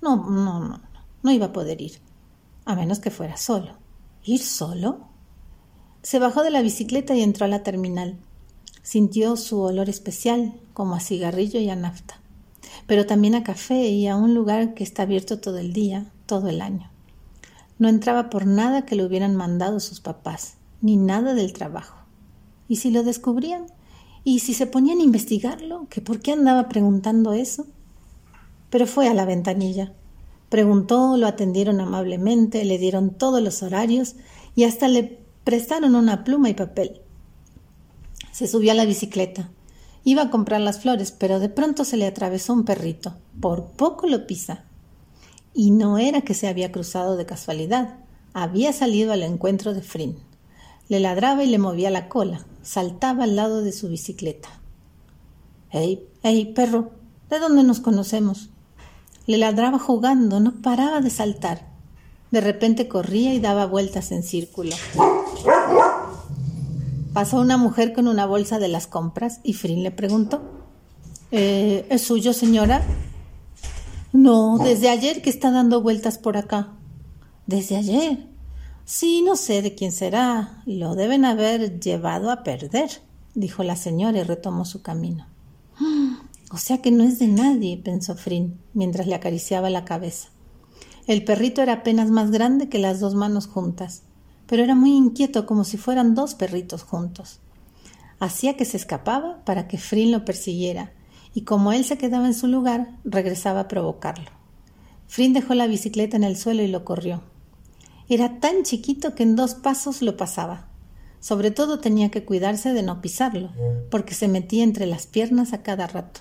No, 0.00 0.16
no, 0.16 0.60
no, 0.60 0.80
no, 1.22 1.30
iba 1.30 1.46
a 1.46 1.52
poder 1.52 1.80
ir. 1.80 2.00
A 2.64 2.74
menos 2.74 2.98
que 2.98 3.10
fuera 3.10 3.36
solo. 3.36 3.78
¿Ir 4.24 4.40
solo? 4.40 5.08
Se 6.02 6.18
bajó 6.18 6.42
de 6.42 6.50
la 6.50 6.62
bicicleta 6.62 7.14
y 7.14 7.22
entró 7.22 7.44
a 7.44 7.48
la 7.48 7.62
terminal. 7.62 8.18
Sintió 8.82 9.36
su 9.36 9.60
olor 9.60 9.88
especial, 9.88 10.54
como 10.74 10.96
a 10.96 11.00
cigarrillo 11.00 11.60
y 11.60 11.70
a 11.70 11.76
nafta, 11.76 12.20
pero 12.86 13.06
también 13.06 13.34
a 13.34 13.42
café 13.42 13.88
y 13.88 14.06
a 14.06 14.16
un 14.16 14.34
lugar 14.34 14.74
que 14.74 14.84
está 14.84 15.02
abierto 15.02 15.40
todo 15.40 15.58
el 15.58 15.72
día, 15.72 16.10
todo 16.26 16.48
el 16.48 16.60
año. 16.60 16.90
No 17.78 17.88
entraba 17.88 18.30
por 18.30 18.46
nada 18.46 18.84
que 18.84 18.96
le 18.96 19.04
hubieran 19.04 19.36
mandado 19.36 19.80
sus 19.80 20.00
papás, 20.00 20.54
ni 20.80 20.96
nada 20.96 21.34
del 21.34 21.52
trabajo. 21.52 21.96
¿Y 22.68 22.76
si 22.76 22.90
lo 22.90 23.02
descubrían? 23.02 23.66
¿Y 24.24 24.40
si 24.40 24.54
se 24.54 24.66
ponían 24.66 25.00
a 25.00 25.04
investigarlo? 25.04 25.86
¿Que 25.90 26.00
por 26.00 26.20
qué 26.20 26.32
andaba 26.32 26.68
preguntando 26.68 27.32
eso? 27.32 27.66
Pero 28.70 28.86
fue 28.86 29.08
a 29.08 29.14
la 29.14 29.24
ventanilla. 29.24 29.92
Preguntó, 30.48 31.16
lo 31.16 31.26
atendieron 31.26 31.80
amablemente, 31.80 32.64
le 32.64 32.78
dieron 32.78 33.10
todos 33.10 33.42
los 33.42 33.62
horarios 33.62 34.16
y 34.54 34.64
hasta 34.64 34.86
le 34.86 35.18
prestaron 35.44 35.94
una 35.96 36.24
pluma 36.24 36.50
y 36.50 36.54
papel. 36.54 37.00
Se 38.32 38.46
subió 38.46 38.72
a 38.72 38.74
la 38.74 38.84
bicicleta. 38.84 39.50
Iba 40.04 40.22
a 40.22 40.30
comprar 40.30 40.60
las 40.60 40.80
flores, 40.80 41.12
pero 41.12 41.38
de 41.38 41.48
pronto 41.48 41.84
se 41.84 41.96
le 41.96 42.06
atravesó 42.06 42.52
un 42.52 42.64
perrito. 42.64 43.14
Por 43.40 43.72
poco 43.72 44.06
lo 44.06 44.26
pisa. 44.26 44.64
Y 45.54 45.70
no 45.70 45.98
era 45.98 46.22
que 46.22 46.34
se 46.34 46.48
había 46.48 46.72
cruzado 46.72 47.16
de 47.16 47.26
casualidad, 47.26 47.98
había 48.32 48.72
salido 48.72 49.12
al 49.12 49.22
encuentro 49.22 49.74
de 49.74 49.82
Frin. 49.82 50.16
Le 50.88 51.00
ladraba 51.00 51.44
y 51.44 51.46
le 51.46 51.58
movía 51.58 51.90
la 51.90 52.08
cola, 52.08 52.46
saltaba 52.62 53.24
al 53.24 53.36
lado 53.36 53.62
de 53.62 53.72
su 53.72 53.88
bicicleta. 53.88 54.48
¡Ey, 55.70 56.06
ey, 56.22 56.52
perro! 56.52 56.90
¿De 57.30 57.38
dónde 57.38 57.62
nos 57.62 57.80
conocemos? 57.80 58.50
Le 59.26 59.38
ladraba 59.38 59.78
jugando, 59.78 60.40
no 60.40 60.60
paraba 60.60 61.00
de 61.00 61.10
saltar. 61.10 61.66
De 62.30 62.40
repente 62.40 62.88
corría 62.88 63.32
y 63.34 63.40
daba 63.40 63.66
vueltas 63.66 64.10
en 64.10 64.22
círculo. 64.22 64.74
Pasó 67.12 67.40
una 67.40 67.58
mujer 67.58 67.92
con 67.92 68.08
una 68.08 68.24
bolsa 68.24 68.58
de 68.58 68.68
las 68.68 68.86
compras 68.86 69.40
y 69.42 69.52
Frin 69.52 69.82
le 69.82 69.90
preguntó: 69.90 70.42
eh, 71.30 71.86
¿Es 71.90 72.02
suyo, 72.02 72.32
señora? 72.32 72.82
No, 74.12 74.58
desde 74.58 74.88
ayer 74.88 75.22
que 75.22 75.30
está 75.30 75.50
dando 75.50 75.82
vueltas 75.82 76.18
por 76.18 76.36
acá. 76.36 76.74
¿Desde 77.46 77.76
ayer? 77.76 78.28
Sí, 78.84 79.22
no 79.22 79.36
sé 79.36 79.62
de 79.62 79.74
quién 79.74 79.92
será. 79.92 80.62
Lo 80.66 80.94
deben 80.94 81.24
haber 81.24 81.80
llevado 81.80 82.30
a 82.30 82.42
perder, 82.42 82.90
dijo 83.34 83.62
la 83.62 83.76
señora 83.76 84.18
y 84.18 84.22
retomó 84.22 84.64
su 84.64 84.82
camino. 84.82 85.26
O 86.50 86.58
sea 86.58 86.82
que 86.82 86.90
no 86.90 87.04
es 87.04 87.18
de 87.18 87.28
nadie, 87.28 87.78
pensó 87.78 88.14
Frin, 88.14 88.58
mientras 88.74 89.06
le 89.06 89.14
acariciaba 89.14 89.70
la 89.70 89.84
cabeza. 89.84 90.28
El 91.06 91.24
perrito 91.24 91.62
era 91.62 91.72
apenas 91.74 92.10
más 92.10 92.30
grande 92.30 92.68
que 92.68 92.78
las 92.78 93.00
dos 93.00 93.14
manos 93.14 93.46
juntas, 93.46 94.02
pero 94.46 94.62
era 94.62 94.74
muy 94.74 94.96
inquieto 94.96 95.46
como 95.46 95.64
si 95.64 95.76
fueran 95.76 96.14
dos 96.14 96.34
perritos 96.34 96.82
juntos. 96.82 97.40
Hacía 98.20 98.56
que 98.56 98.64
se 98.64 98.76
escapaba 98.76 99.44
para 99.44 99.66
que 99.68 99.78
Frin 99.78 100.12
lo 100.12 100.24
persiguiera, 100.24 100.92
y 101.34 101.42
como 101.42 101.72
él 101.72 101.84
se 101.84 101.98
quedaba 101.98 102.26
en 102.26 102.34
su 102.34 102.46
lugar, 102.46 102.98
regresaba 103.04 103.60
a 103.60 103.68
provocarlo. 103.68 104.30
Frin 105.06 105.32
dejó 105.32 105.54
la 105.54 105.66
bicicleta 105.66 106.16
en 106.16 106.24
el 106.24 106.36
suelo 106.36 106.62
y 106.62 106.68
lo 106.68 106.84
corrió. 106.84 107.22
Era 108.08 108.40
tan 108.40 108.62
chiquito 108.62 109.14
que 109.14 109.22
en 109.22 109.36
dos 109.36 109.54
pasos 109.54 110.02
lo 110.02 110.16
pasaba. 110.16 110.68
Sobre 111.20 111.50
todo 111.50 111.80
tenía 111.80 112.10
que 112.10 112.24
cuidarse 112.24 112.72
de 112.72 112.82
no 112.82 113.00
pisarlo, 113.00 113.50
porque 113.90 114.14
se 114.14 114.28
metía 114.28 114.64
entre 114.64 114.86
las 114.86 115.06
piernas 115.06 115.52
a 115.52 115.62
cada 115.62 115.86
rato. 115.86 116.20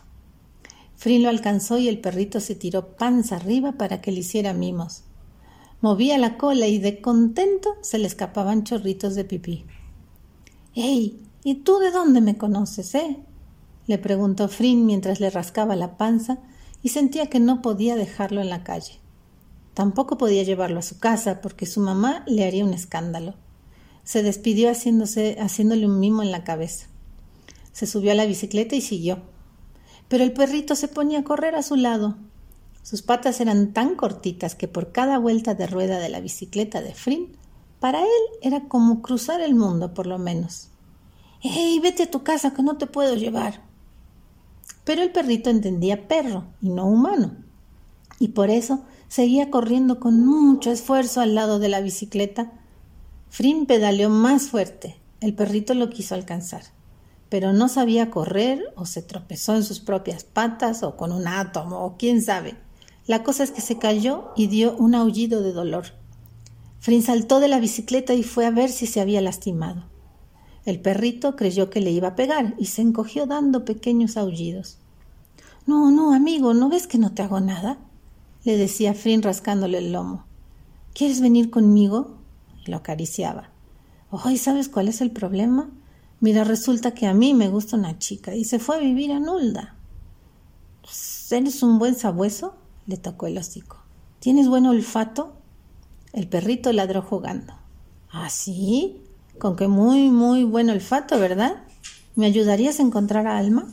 Frin 0.95 1.23
lo 1.23 1.29
alcanzó 1.29 1.79
y 1.79 1.87
el 1.89 1.99
perrito 1.99 2.39
se 2.39 2.53
tiró 2.53 2.95
panza 2.95 3.37
arriba 3.37 3.71
para 3.73 4.01
que 4.01 4.11
le 4.11 4.19
hiciera 4.19 4.53
mimos. 4.53 5.03
Movía 5.81 6.17
la 6.17 6.37
cola 6.37 6.67
y 6.67 6.77
de 6.77 7.01
contento 7.01 7.75
se 7.81 7.97
le 7.97 8.07
escapaban 8.07 8.63
chorritos 8.63 9.15
de 9.15 9.25
pipí. 9.25 9.65
¡Ey! 10.75 11.19
¿Y 11.43 11.55
tú 11.55 11.79
de 11.79 11.89
dónde 11.89 12.21
me 12.21 12.37
conoces, 12.37 12.93
eh? 12.93 13.17
le 13.87 13.97
preguntó 13.97 14.47
Frin 14.47 14.85
mientras 14.85 15.19
le 15.19 15.29
rascaba 15.31 15.75
la 15.75 15.97
panza 15.97 16.37
y 16.83 16.89
sentía 16.89 17.27
que 17.27 17.39
no 17.39 17.61
podía 17.61 17.95
dejarlo 17.95 18.41
en 18.41 18.49
la 18.49 18.63
calle. 18.63 18.99
Tampoco 19.73 20.17
podía 20.17 20.43
llevarlo 20.43 20.79
a 20.79 20.83
su 20.83 20.99
casa 20.99 21.41
porque 21.41 21.65
su 21.65 21.79
mamá 21.79 22.23
le 22.27 22.45
haría 22.45 22.63
un 22.63 22.73
escándalo. 22.73 23.35
Se 24.03 24.23
despidió 24.23 24.69
haciéndose, 24.69 25.37
haciéndole 25.39 25.85
un 25.87 25.99
mimo 25.99 26.21
en 26.21 26.31
la 26.31 26.43
cabeza. 26.43 26.87
Se 27.71 27.87
subió 27.87 28.11
a 28.11 28.15
la 28.15 28.25
bicicleta 28.25 28.75
y 28.75 28.81
siguió. 28.81 29.19
Pero 30.07 30.23
el 30.23 30.33
perrito 30.33 30.75
se 30.75 30.87
ponía 30.87 31.19
a 31.19 31.23
correr 31.23 31.55
a 31.55 31.63
su 31.63 31.75
lado. 31.75 32.17
Sus 32.83 33.01
patas 33.01 33.39
eran 33.41 33.73
tan 33.73 33.95
cortitas 33.95 34.55
que 34.55 34.67
por 34.67 34.91
cada 34.91 35.17
vuelta 35.19 35.53
de 35.53 35.67
rueda 35.67 35.99
de 35.99 36.09
la 36.09 36.19
bicicleta 36.19 36.81
de 36.81 36.93
Frin, 36.93 37.37
para 37.79 38.01
él 38.01 38.21
era 38.41 38.67
como 38.67 39.01
cruzar 39.01 39.41
el 39.41 39.55
mundo, 39.55 39.93
por 39.93 40.07
lo 40.07 40.17
menos. 40.17 40.69
¡Ey, 41.43 41.79
vete 41.79 42.03
a 42.03 42.11
tu 42.11 42.23
casa 42.23 42.53
que 42.53 42.63
no 42.63 42.77
te 42.77 42.87
puedo 42.87 43.15
llevar! 43.15 43.61
Pero 44.83 45.03
el 45.03 45.11
perrito 45.11 45.49
entendía 45.49 46.07
perro 46.07 46.45
y 46.61 46.69
no 46.69 46.85
humano, 46.85 47.35
y 48.19 48.29
por 48.29 48.49
eso 48.49 48.83
seguía 49.07 49.51
corriendo 49.51 49.99
con 49.99 50.25
mucho 50.25 50.71
esfuerzo 50.71 51.21
al 51.21 51.35
lado 51.35 51.59
de 51.59 51.69
la 51.69 51.81
bicicleta. 51.81 52.51
Frin 53.29 53.65
pedaleó 53.65 54.09
más 54.09 54.47
fuerte. 54.47 54.97
El 55.19 55.35
perrito 55.35 55.73
lo 55.73 55.89
quiso 55.89 56.15
alcanzar, 56.15 56.63
pero 57.29 57.53
no 57.53 57.67
sabía 57.67 58.09
correr 58.09 58.73
o 58.75 58.85
se 58.85 59.01
tropezó 59.01 59.55
en 59.55 59.63
sus 59.63 59.79
propias 59.79 60.23
patas 60.23 60.81
o 60.81 60.97
con 60.97 61.11
un 61.11 61.27
átomo 61.27 61.85
o 61.85 61.95
quién 61.97 62.21
sabe. 62.21 62.55
La 63.07 63.23
cosa 63.23 63.43
es 63.43 63.51
que 63.51 63.61
se 63.61 63.77
cayó 63.77 64.31
y 64.35 64.47
dio 64.47 64.75
un 64.77 64.95
aullido 64.95 65.41
de 65.41 65.53
dolor. 65.53 65.85
Frin 66.79 67.03
saltó 67.03 67.39
de 67.39 67.47
la 67.47 67.59
bicicleta 67.59 68.13
y 68.13 68.23
fue 68.23 68.45
a 68.45 68.51
ver 68.51 68.69
si 68.69 68.87
se 68.87 69.01
había 69.01 69.21
lastimado. 69.21 69.83
El 70.65 70.79
perrito 70.79 71.35
creyó 71.35 71.69
que 71.69 71.81
le 71.81 71.91
iba 71.91 72.09
a 72.09 72.15
pegar 72.15 72.55
y 72.57 72.67
se 72.67 72.81
encogió 72.81 73.25
dando 73.25 73.65
pequeños 73.65 74.17
aullidos. 74.17 74.77
No, 75.65 75.91
no, 75.91 76.13
amigo, 76.13 76.53
¿no 76.53 76.69
ves 76.69 76.87
que 76.87 76.97
no 76.97 77.11
te 77.13 77.23
hago 77.23 77.39
nada? 77.39 77.79
le 78.43 78.57
decía 78.57 78.93
Frin 78.93 79.21
rascándole 79.21 79.77
el 79.77 79.91
lomo. 79.91 80.25
¿Quieres 80.93 81.21
venir 81.21 81.49
conmigo? 81.49 82.17
lo 82.65 82.77
acariciaba. 82.77 83.49
Ay, 84.11 84.37
¿sabes 84.37 84.69
cuál 84.69 84.87
es 84.87 85.01
el 85.01 85.11
problema? 85.11 85.69
Mira, 86.19 86.43
resulta 86.43 86.93
que 86.93 87.07
a 87.07 87.13
mí 87.13 87.33
me 87.33 87.49
gusta 87.49 87.77
una 87.77 87.97
chica 87.97 88.35
y 88.35 88.43
se 88.43 88.59
fue 88.59 88.75
a 88.75 88.79
vivir 88.79 89.11
a 89.11 89.19
Nulda. 89.19 89.75
¿Eres 91.31 91.63
un 91.63 91.79
buen 91.79 91.95
sabueso? 91.95 92.55
Le 92.87 92.97
tocó 92.97 93.27
el 93.27 93.37
hocico. 93.37 93.77
¿Tienes 94.19 94.47
buen 94.47 94.65
olfato? 94.65 95.33
El 96.13 96.27
perrito 96.27 96.71
ladró 96.73 97.01
jugando. 97.01 97.53
¿Ah, 98.11 98.29
sí? 98.29 98.97
Con 99.39 99.55
que 99.55 99.67
muy, 99.67 100.09
muy 100.09 100.43
buen 100.43 100.69
olfato, 100.69 101.19
¿verdad? 101.19 101.63
¿Me 102.15 102.25
ayudarías 102.25 102.79
a 102.79 102.83
encontrar 102.83 103.27
a 103.27 103.37
Alma? 103.37 103.67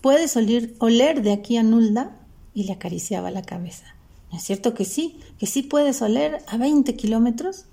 ¿Puedes 0.00 0.36
oler, 0.36 1.22
de 1.22 1.32
aquí 1.32 1.56
a 1.56 1.62
Nulda? 1.62 2.16
Y 2.52 2.64
le 2.64 2.72
acariciaba 2.72 3.30
la 3.30 3.42
cabeza. 3.42 3.86
¿No 4.30 4.38
es 4.38 4.44
cierto 4.44 4.74
que 4.74 4.84
sí? 4.84 5.20
¿Que 5.38 5.46
sí 5.46 5.62
puedes 5.62 6.02
oler 6.02 6.38
a 6.48 6.56
20 6.56 6.94
kilómetros? 6.96 7.64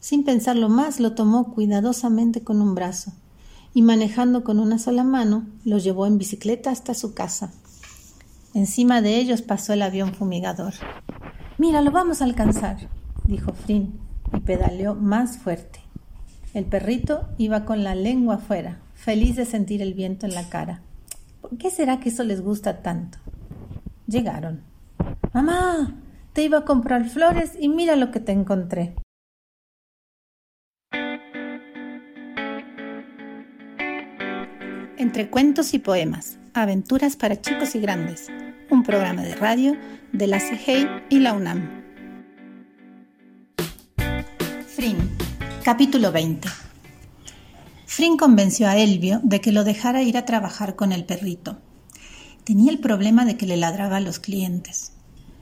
Sin 0.00 0.24
pensarlo 0.24 0.68
más, 0.68 1.00
lo 1.00 1.14
tomó 1.14 1.52
cuidadosamente 1.52 2.42
con 2.42 2.62
un 2.62 2.74
brazo 2.74 3.12
y 3.74 3.82
manejando 3.82 4.44
con 4.44 4.60
una 4.60 4.78
sola 4.78 5.02
mano, 5.02 5.44
lo 5.64 5.78
llevó 5.78 6.06
en 6.06 6.16
bicicleta 6.16 6.70
hasta 6.70 6.94
su 6.94 7.12
casa. 7.12 7.52
Encima 8.54 9.02
de 9.02 9.16
ellos 9.16 9.42
pasó 9.42 9.72
el 9.72 9.82
avión 9.82 10.14
fumigador. 10.14 10.74
Mira, 11.58 11.80
lo 11.80 11.90
vamos 11.90 12.22
a 12.22 12.24
alcanzar, 12.24 12.88
dijo 13.24 13.52
Frin 13.52 13.98
y 14.32 14.40
pedaleó 14.40 14.94
más 14.94 15.38
fuerte. 15.38 15.80
El 16.54 16.64
perrito 16.64 17.28
iba 17.36 17.64
con 17.64 17.82
la 17.82 17.96
lengua 17.96 18.36
afuera, 18.36 18.78
feliz 18.94 19.34
de 19.34 19.44
sentir 19.44 19.82
el 19.82 19.94
viento 19.94 20.24
en 20.26 20.34
la 20.34 20.48
cara. 20.48 20.82
¿Por 21.40 21.58
qué 21.58 21.68
será 21.68 21.98
que 21.98 22.10
eso 22.10 22.22
les 22.22 22.40
gusta 22.40 22.80
tanto? 22.80 23.18
Llegaron. 24.06 24.62
Mamá, 25.32 25.96
te 26.32 26.44
iba 26.44 26.58
a 26.58 26.64
comprar 26.64 27.08
flores 27.08 27.54
y 27.58 27.68
mira 27.68 27.96
lo 27.96 28.12
que 28.12 28.20
te 28.20 28.30
encontré. 28.30 28.94
Entre 34.96 35.28
cuentos 35.28 35.74
y 35.74 35.80
poemas, 35.80 36.38
aventuras 36.54 37.16
para 37.16 37.40
chicos 37.40 37.74
y 37.74 37.80
grandes, 37.80 38.28
un 38.74 38.82
programa 38.82 39.22
de 39.22 39.36
radio 39.36 39.76
de 40.12 40.26
la 40.26 40.40
CIGEI 40.40 40.88
y 41.08 41.20
la 41.20 41.32
UNAM. 41.32 41.84
Frin, 44.66 44.96
capítulo 45.62 46.10
20. 46.10 46.48
Frin 47.86 48.16
convenció 48.16 48.66
a 48.66 48.76
Elvio 48.76 49.20
de 49.22 49.40
que 49.40 49.52
lo 49.52 49.62
dejara 49.62 50.02
ir 50.02 50.18
a 50.18 50.24
trabajar 50.24 50.74
con 50.74 50.90
el 50.90 51.04
perrito. 51.04 51.58
Tenía 52.42 52.72
el 52.72 52.80
problema 52.80 53.24
de 53.24 53.36
que 53.36 53.46
le 53.46 53.56
ladraba 53.56 53.98
a 53.98 54.00
los 54.00 54.18
clientes. 54.18 54.92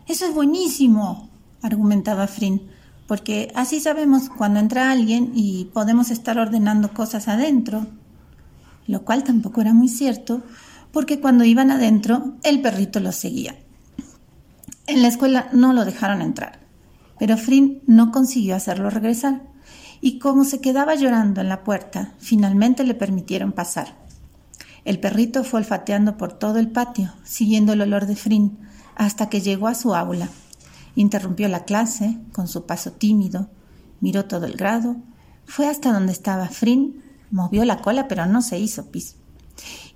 Eso 0.06 0.26
es 0.26 0.34
buenísimo, 0.34 1.30
argumentaba 1.62 2.26
Frin, 2.26 2.60
porque 3.06 3.50
así 3.54 3.80
sabemos 3.80 4.28
cuando 4.28 4.60
entra 4.60 4.90
alguien 4.90 5.32
y 5.34 5.70
podemos 5.72 6.10
estar 6.10 6.38
ordenando 6.38 6.92
cosas 6.92 7.28
adentro, 7.28 7.86
lo 8.86 9.04
cual 9.06 9.24
tampoco 9.24 9.62
era 9.62 9.72
muy 9.72 9.88
cierto, 9.88 10.42
porque 10.92 11.20
cuando 11.20 11.44
iban 11.44 11.70
adentro 11.70 12.36
el 12.42 12.60
perrito 12.60 13.00
los 13.00 13.16
seguía. 13.16 13.56
En 14.86 15.02
la 15.02 15.08
escuela 15.08 15.48
no 15.52 15.72
lo 15.72 15.84
dejaron 15.84 16.22
entrar, 16.22 16.60
pero 17.18 17.36
Frin 17.36 17.82
no 17.86 18.12
consiguió 18.12 18.54
hacerlo 18.54 18.90
regresar, 18.90 19.42
y 20.00 20.18
como 20.18 20.44
se 20.44 20.60
quedaba 20.60 20.94
llorando 20.94 21.40
en 21.40 21.48
la 21.48 21.62
puerta, 21.64 22.14
finalmente 22.18 22.84
le 22.84 22.94
permitieron 22.94 23.52
pasar. 23.52 23.96
El 24.84 24.98
perrito 24.98 25.44
fue 25.44 25.60
olfateando 25.60 26.16
por 26.16 26.32
todo 26.32 26.58
el 26.58 26.68
patio, 26.68 27.12
siguiendo 27.24 27.72
el 27.72 27.82
olor 27.82 28.06
de 28.06 28.16
Frin, 28.16 28.58
hasta 28.96 29.28
que 29.28 29.40
llegó 29.40 29.68
a 29.68 29.74
su 29.74 29.94
aula. 29.94 30.28
Interrumpió 30.96 31.48
la 31.48 31.64
clase 31.64 32.18
con 32.32 32.48
su 32.48 32.66
paso 32.66 32.92
tímido, 32.92 33.48
miró 34.00 34.24
todo 34.24 34.46
el 34.46 34.54
grado, 34.54 34.96
fue 35.46 35.68
hasta 35.68 35.92
donde 35.92 36.12
estaba 36.12 36.48
Frin 36.48 37.02
Movió 37.32 37.64
la 37.64 37.80
cola, 37.80 38.08
pero 38.08 38.26
no 38.26 38.42
se 38.42 38.58
hizo 38.58 38.90
pis. 38.90 39.16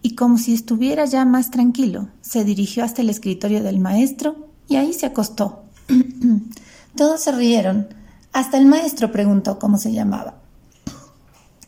Y 0.03 0.15
como 0.15 0.39
si 0.39 0.55
estuviera 0.55 1.05
ya 1.05 1.25
más 1.25 1.51
tranquilo, 1.51 2.09
se 2.21 2.45
dirigió 2.45 2.85
hasta 2.85 3.03
el 3.03 3.11
escritorio 3.11 3.63
del 3.63 3.81
maestro 3.81 4.49
y 4.69 4.77
ahí 4.77 4.93
se 4.93 5.07
acostó. 5.07 5.65
Todos 6.97 7.21
se 7.23 7.33
rieron. 7.33 7.89
Hasta 8.33 8.59
el 8.59 8.67
maestro 8.67 9.11
preguntó 9.11 9.59
cómo 9.59 9.79
se 9.79 9.93
llamaba. 9.93 10.35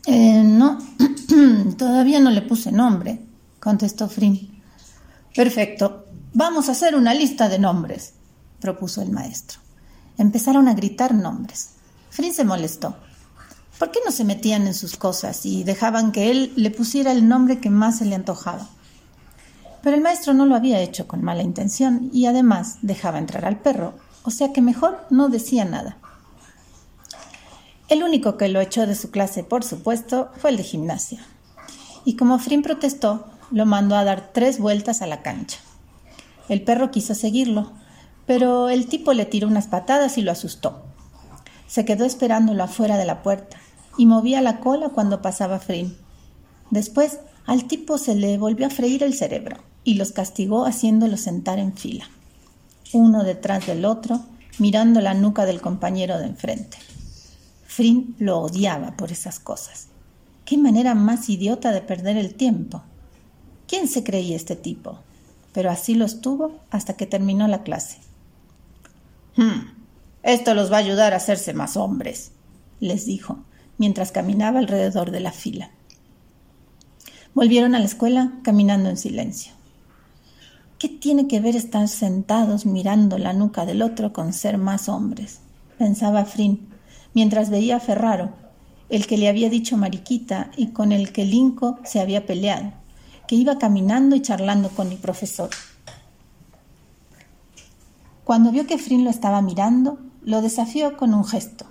Eh, 0.05 0.43
no, 0.43 0.79
todavía 1.77 2.19
no 2.19 2.31
le 2.31 2.41
puse 2.41 2.71
nombre, 2.71 3.21
contestó 3.59 4.07
Frin. 4.07 4.61
Perfecto, 5.35 6.05
vamos 6.33 6.69
a 6.69 6.71
hacer 6.71 6.95
una 6.95 7.13
lista 7.13 7.49
de 7.49 7.59
nombres, 7.59 8.13
propuso 8.59 9.01
el 9.01 9.11
maestro. 9.11 9.59
Empezaron 10.17 10.67
a 10.67 10.73
gritar 10.73 11.13
nombres. 11.13 11.71
Frin 12.09 12.33
se 12.33 12.43
molestó. 12.43 12.95
¿Por 13.79 13.91
qué 13.91 13.99
no 14.05 14.11
se 14.11 14.25
metían 14.25 14.67
en 14.67 14.73
sus 14.73 14.97
cosas 14.97 15.45
y 15.45 15.63
dejaban 15.63 16.11
que 16.11 16.29
él 16.29 16.51
le 16.57 16.69
pusiera 16.69 17.13
el 17.13 17.29
nombre 17.29 17.61
que 17.61 17.69
más 17.69 17.99
se 17.99 18.05
le 18.05 18.13
antojaba? 18.13 18.67
Pero 19.81 19.95
el 19.95 20.01
maestro 20.01 20.33
no 20.33 20.45
lo 20.45 20.55
había 20.55 20.81
hecho 20.81 21.07
con 21.07 21.23
mala 21.23 21.43
intención 21.43 22.09
y 22.11 22.25
además 22.25 22.79
dejaba 22.81 23.19
entrar 23.19 23.45
al 23.45 23.61
perro, 23.61 23.93
o 24.23 24.31
sea 24.31 24.51
que 24.51 24.61
mejor 24.61 25.07
no 25.09 25.29
decía 25.29 25.63
nada. 25.63 25.97
El 27.87 28.03
único 28.03 28.35
que 28.35 28.49
lo 28.49 28.59
echó 28.59 28.85
de 28.85 28.95
su 28.95 29.11
clase, 29.11 29.45
por 29.45 29.63
supuesto, 29.63 30.29
fue 30.35 30.49
el 30.49 30.57
de 30.57 30.63
gimnasia. 30.63 31.25
Y 32.03 32.17
como 32.17 32.37
Frin 32.37 32.63
protestó, 32.63 33.31
lo 33.49 33.65
mandó 33.65 33.95
a 33.95 34.03
dar 34.03 34.31
tres 34.33 34.59
vueltas 34.59 35.01
a 35.01 35.07
la 35.07 35.21
cancha. 35.21 35.57
El 36.49 36.63
perro 36.63 36.91
quiso 36.91 37.15
seguirlo, 37.15 37.71
pero 38.25 38.67
el 38.67 38.87
tipo 38.87 39.13
le 39.13 39.25
tiró 39.25 39.47
unas 39.47 39.67
patadas 39.67 40.17
y 40.17 40.21
lo 40.21 40.33
asustó. 40.33 40.83
Se 41.67 41.85
quedó 41.85 42.03
esperándolo 42.03 42.61
afuera 42.61 42.97
de 42.97 43.05
la 43.05 43.23
puerta 43.23 43.57
y 43.99 44.05
movía 44.05 44.41
la 44.41 44.61
cola 44.61 44.87
cuando 44.87 45.21
pasaba 45.21 45.59
Frin. 45.59 45.93
Después 46.71 47.19
al 47.45 47.65
tipo 47.65 47.97
se 47.97 48.15
le 48.15 48.37
volvió 48.37 48.67
a 48.67 48.69
freír 48.69 49.03
el 49.03 49.13
cerebro 49.13 49.57
y 49.83 49.95
los 49.95 50.13
castigó 50.13 50.65
haciéndolos 50.65 51.19
sentar 51.19 51.59
en 51.59 51.75
fila, 51.75 52.05
uno 52.93 53.25
detrás 53.25 53.67
del 53.67 53.83
otro, 53.83 54.21
mirando 54.57 55.01
la 55.01 55.13
nuca 55.15 55.45
del 55.45 55.59
compañero 55.59 56.17
de 56.17 56.27
enfrente. 56.27 56.77
Frin 57.67 58.15
lo 58.19 58.39
odiaba 58.39 58.95
por 58.95 59.11
esas 59.11 59.37
cosas. 59.37 59.87
Qué 60.45 60.57
manera 60.57 60.95
más 60.95 61.27
idiota 61.27 61.73
de 61.73 61.81
perder 61.81 62.15
el 62.15 62.35
tiempo. 62.35 62.81
¿Quién 63.67 63.89
se 63.89 64.05
creía 64.05 64.37
este 64.37 64.55
tipo? 64.55 64.99
Pero 65.51 65.71
así 65.71 65.93
lo 65.93 66.05
estuvo 66.05 66.53
hasta 66.71 66.93
que 66.93 67.05
terminó 67.05 67.49
la 67.49 67.63
clase. 67.63 67.97
Hmm, 69.35 69.73
esto 70.23 70.53
los 70.53 70.71
va 70.71 70.77
a 70.77 70.79
ayudar 70.79 71.11
a 71.11 71.17
hacerse 71.17 71.53
más 71.53 71.75
hombres, 71.75 72.31
les 72.79 73.05
dijo, 73.05 73.39
mientras 73.79 74.11
caminaba 74.11 74.59
alrededor 74.59 75.09
de 75.09 75.21
la 75.21 75.31
fila. 75.31 75.71
Volvieron 77.33 77.73
a 77.73 77.79
la 77.79 77.85
escuela 77.85 78.33
caminando 78.43 78.89
en 78.89 78.97
silencio. 78.97 79.53
¿Qué 80.77 80.89
tiene 80.89 81.27
que 81.27 81.39
ver 81.39 81.55
estar 81.55 81.87
sentados 81.87 82.65
mirando 82.65 83.17
la 83.17 83.33
nuca 83.33 83.65
del 83.65 83.81
otro 83.81 84.13
con 84.13 84.33
ser 84.33 84.59
más 84.59 84.87
hombres? 84.87 85.39
pensaba 85.77 86.25
Frin, 86.25 86.67
mientras 87.13 87.49
veía 87.49 87.77
a 87.77 87.79
Ferraro, 87.79 88.33
el 88.89 89.07
que 89.07 89.17
le 89.17 89.29
había 89.29 89.49
dicho 89.49 89.77
mariquita 89.77 90.51
y 90.57 90.67
con 90.67 90.91
el 90.91 91.13
que 91.13 91.23
Linco 91.23 91.79
se 91.85 92.01
había 92.01 92.25
peleado, 92.25 92.73
que 93.27 93.35
iba 93.35 93.57
caminando 93.57 94.15
y 94.15 94.21
charlando 94.21 94.69
con 94.69 94.91
el 94.91 94.97
profesor. 94.97 95.49
Cuando 98.25 98.51
vio 98.51 98.67
que 98.67 98.77
Frin 98.77 99.05
lo 99.05 99.09
estaba 99.09 99.41
mirando, 99.41 99.99
lo 100.21 100.41
desafió 100.41 100.97
con 100.97 101.13
un 101.13 101.23
gesto 101.23 101.68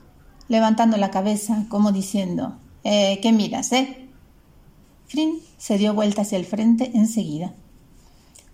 levantando 0.49 0.97
la 0.97 1.11
cabeza, 1.11 1.67
como 1.69 1.93
diciendo, 1.93 2.57
eh, 2.85 3.21
¿qué 3.23 3.33
miras, 3.33 3.73
eh? 3.73 4.09
Frin 5.07 5.39
se 5.57 5.79
dio 5.79 5.95
vuelta 5.95 6.23
hacia 6.23 6.39
el 6.39 6.45
frente 6.45 6.91
enseguida. 6.95 7.55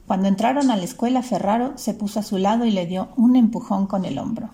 Cuando 0.06 0.28
entraron 0.28 0.70
a 0.70 0.76
la 0.76 0.84
escuela, 0.84 1.22
Ferraro 1.22 1.72
se 1.76 1.94
puso 1.94 2.20
a 2.20 2.24
su 2.24 2.38
lado 2.38 2.64
y 2.66 2.70
le 2.70 2.86
dio 2.86 3.08
un 3.16 3.36
empujón 3.36 3.86
con 3.86 4.04
el 4.04 4.18
hombro. 4.18 4.50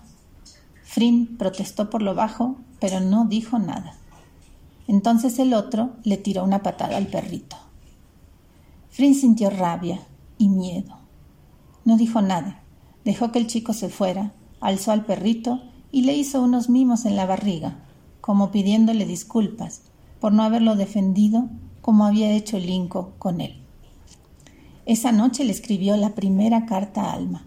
Frin 0.83 1.37
protestó 1.37 1.89
por 1.89 2.01
lo 2.01 2.15
bajo, 2.15 2.55
pero 2.79 2.99
no 2.99 3.25
dijo 3.25 3.59
nada. 3.59 3.95
Entonces 4.87 5.39
el 5.39 5.53
otro 5.53 5.91
le 6.03 6.17
tiró 6.17 6.43
una 6.43 6.63
patada 6.63 6.97
al 6.97 7.07
perrito. 7.07 7.57
Frin 8.89 9.15
sintió 9.15 9.49
rabia 9.49 10.01
y 10.37 10.49
miedo. 10.49 10.97
No 11.85 11.97
dijo 11.97 12.21
nada. 12.21 12.61
Dejó 13.05 13.31
que 13.31 13.39
el 13.39 13.47
chico 13.47 13.73
se 13.73 13.89
fuera, 13.89 14.33
alzó 14.59 14.91
al 14.91 15.05
perrito 15.05 15.61
y 15.91 16.03
le 16.03 16.15
hizo 16.15 16.41
unos 16.41 16.69
mimos 16.69 17.05
en 17.05 17.15
la 17.15 17.25
barriga, 17.25 17.79
como 18.21 18.51
pidiéndole 18.51 19.05
disculpas 19.05 19.81
por 20.19 20.31
no 20.31 20.43
haberlo 20.43 20.75
defendido 20.75 21.49
como 21.81 22.05
había 22.05 22.31
hecho 22.31 22.59
Linco 22.59 23.13
con 23.17 23.41
él. 23.41 23.61
Esa 24.85 25.11
noche 25.11 25.43
le 25.43 25.51
escribió 25.51 25.97
la 25.97 26.15
primera 26.15 26.65
carta 26.65 27.05
a 27.05 27.13
Alma. 27.13 27.45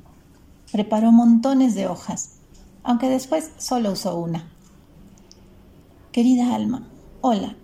Preparó 0.72 1.12
montones 1.12 1.74
de 1.74 1.86
hojas, 1.86 2.40
aunque 2.82 3.08
después 3.08 3.50
solo 3.58 3.92
usó 3.92 4.18
una. 4.18 4.50
Querida 6.10 6.54
Alma, 6.54 6.88
hola, 7.20 7.54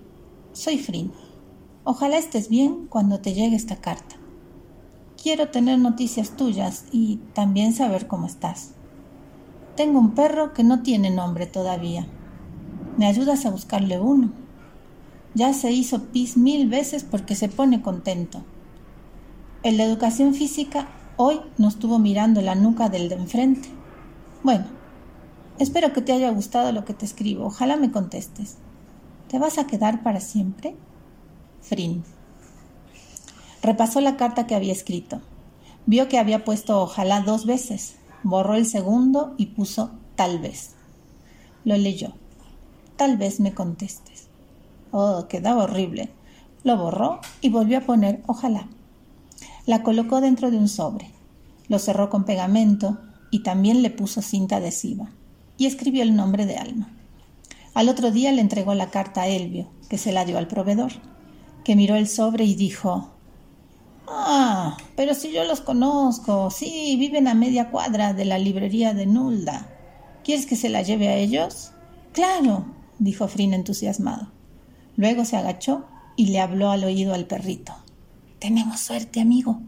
soy 0.52 0.78
Frin. 0.78 1.12
Ojalá 1.84 2.18
estés 2.18 2.48
bien 2.48 2.86
cuando 2.88 3.20
te 3.20 3.34
llegue 3.34 3.56
esta 3.56 3.76
carta. 3.76 4.16
Quiero 5.20 5.48
tener 5.48 5.78
noticias 5.78 6.36
tuyas 6.36 6.84
y 6.92 7.16
también 7.34 7.72
saber 7.72 8.06
cómo 8.06 8.26
estás. 8.26 8.72
Tengo 9.76 9.98
un 9.98 10.14
perro 10.14 10.52
que 10.52 10.64
no 10.64 10.82
tiene 10.82 11.10
nombre 11.10 11.46
todavía. 11.46 12.06
¿Me 12.96 13.06
ayudas 13.06 13.46
a 13.46 13.50
buscarle 13.50 14.00
uno? 14.00 14.32
Ya 15.34 15.52
se 15.52 15.70
hizo 15.70 16.06
pis 16.06 16.36
mil 16.36 16.68
veces 16.68 17.04
porque 17.04 17.34
se 17.34 17.48
pone 17.48 17.82
contento. 17.82 18.42
El 19.62 19.76
de 19.76 19.84
educación 19.84 20.34
física 20.34 20.88
hoy 21.16 21.40
nos 21.56 21.74
estuvo 21.74 21.98
mirando 21.98 22.42
la 22.42 22.56
nuca 22.56 22.88
del 22.88 23.08
de 23.08 23.14
enfrente. 23.14 23.68
Bueno, 24.42 24.64
espero 25.58 25.92
que 25.92 26.02
te 26.02 26.12
haya 26.12 26.30
gustado 26.30 26.72
lo 26.72 26.84
que 26.84 26.94
te 26.94 27.04
escribo. 27.04 27.46
Ojalá 27.46 27.76
me 27.76 27.92
contestes. 27.92 28.56
¿Te 29.28 29.38
vas 29.38 29.58
a 29.58 29.66
quedar 29.66 30.02
para 30.02 30.20
siempre? 30.20 30.74
Frin. 31.60 32.02
Repasó 33.62 34.00
la 34.00 34.16
carta 34.16 34.46
que 34.46 34.56
había 34.56 34.72
escrito. 34.72 35.20
Vio 35.86 36.08
que 36.08 36.18
había 36.18 36.44
puesto 36.44 36.82
ojalá 36.82 37.20
dos 37.20 37.46
veces 37.46 37.99
borró 38.22 38.54
el 38.54 38.66
segundo 38.66 39.34
y 39.36 39.46
puso 39.46 39.92
tal 40.16 40.38
vez. 40.38 40.74
Lo 41.64 41.76
leyó. 41.76 42.12
Tal 42.96 43.16
vez 43.16 43.40
me 43.40 43.54
contestes. 43.54 44.28
Oh, 44.90 45.26
quedaba 45.28 45.64
horrible. 45.64 46.10
Lo 46.62 46.76
borró 46.76 47.20
y 47.40 47.48
volvió 47.48 47.78
a 47.78 47.82
poner 47.82 48.22
ojalá. 48.26 48.68
La 49.66 49.82
colocó 49.82 50.20
dentro 50.20 50.50
de 50.50 50.58
un 50.58 50.68
sobre. 50.68 51.10
Lo 51.68 51.78
cerró 51.78 52.10
con 52.10 52.24
pegamento 52.24 52.98
y 53.30 53.42
también 53.42 53.82
le 53.82 53.90
puso 53.90 54.22
cinta 54.22 54.56
adhesiva 54.56 55.10
y 55.56 55.66
escribió 55.66 56.02
el 56.02 56.16
nombre 56.16 56.46
de 56.46 56.56
Alma. 56.56 56.88
Al 57.74 57.88
otro 57.88 58.10
día 58.10 58.32
le 58.32 58.40
entregó 58.40 58.74
la 58.74 58.90
carta 58.90 59.22
a 59.22 59.28
Elvio, 59.28 59.68
que 59.88 59.98
se 59.98 60.10
la 60.10 60.24
dio 60.24 60.38
al 60.38 60.48
proveedor, 60.48 60.92
que 61.64 61.76
miró 61.76 61.94
el 61.94 62.08
sobre 62.08 62.44
y 62.44 62.54
dijo 62.54 63.12
Ah, 64.12 64.76
pero 64.96 65.14
si 65.14 65.30
yo 65.30 65.44
los 65.44 65.60
conozco, 65.60 66.50
sí, 66.50 66.96
viven 66.98 67.28
a 67.28 67.34
media 67.34 67.70
cuadra 67.70 68.12
de 68.12 68.24
la 68.24 68.38
librería 68.38 68.92
de 68.92 69.06
Nulda. 69.06 69.68
¿Quieres 70.24 70.46
que 70.46 70.56
se 70.56 70.68
la 70.68 70.82
lleve 70.82 71.08
a 71.08 71.16
ellos? 71.16 71.72
Claro, 72.12 72.66
dijo 72.98 73.28
Frin 73.28 73.54
entusiasmado. 73.54 74.32
Luego 74.96 75.24
se 75.24 75.36
agachó 75.36 75.84
y 76.16 76.26
le 76.26 76.40
habló 76.40 76.70
al 76.70 76.82
oído 76.82 77.14
al 77.14 77.26
perrito. 77.26 77.72
Tenemos 78.40 78.80
suerte, 78.80 79.20
amigo. 79.20 79.60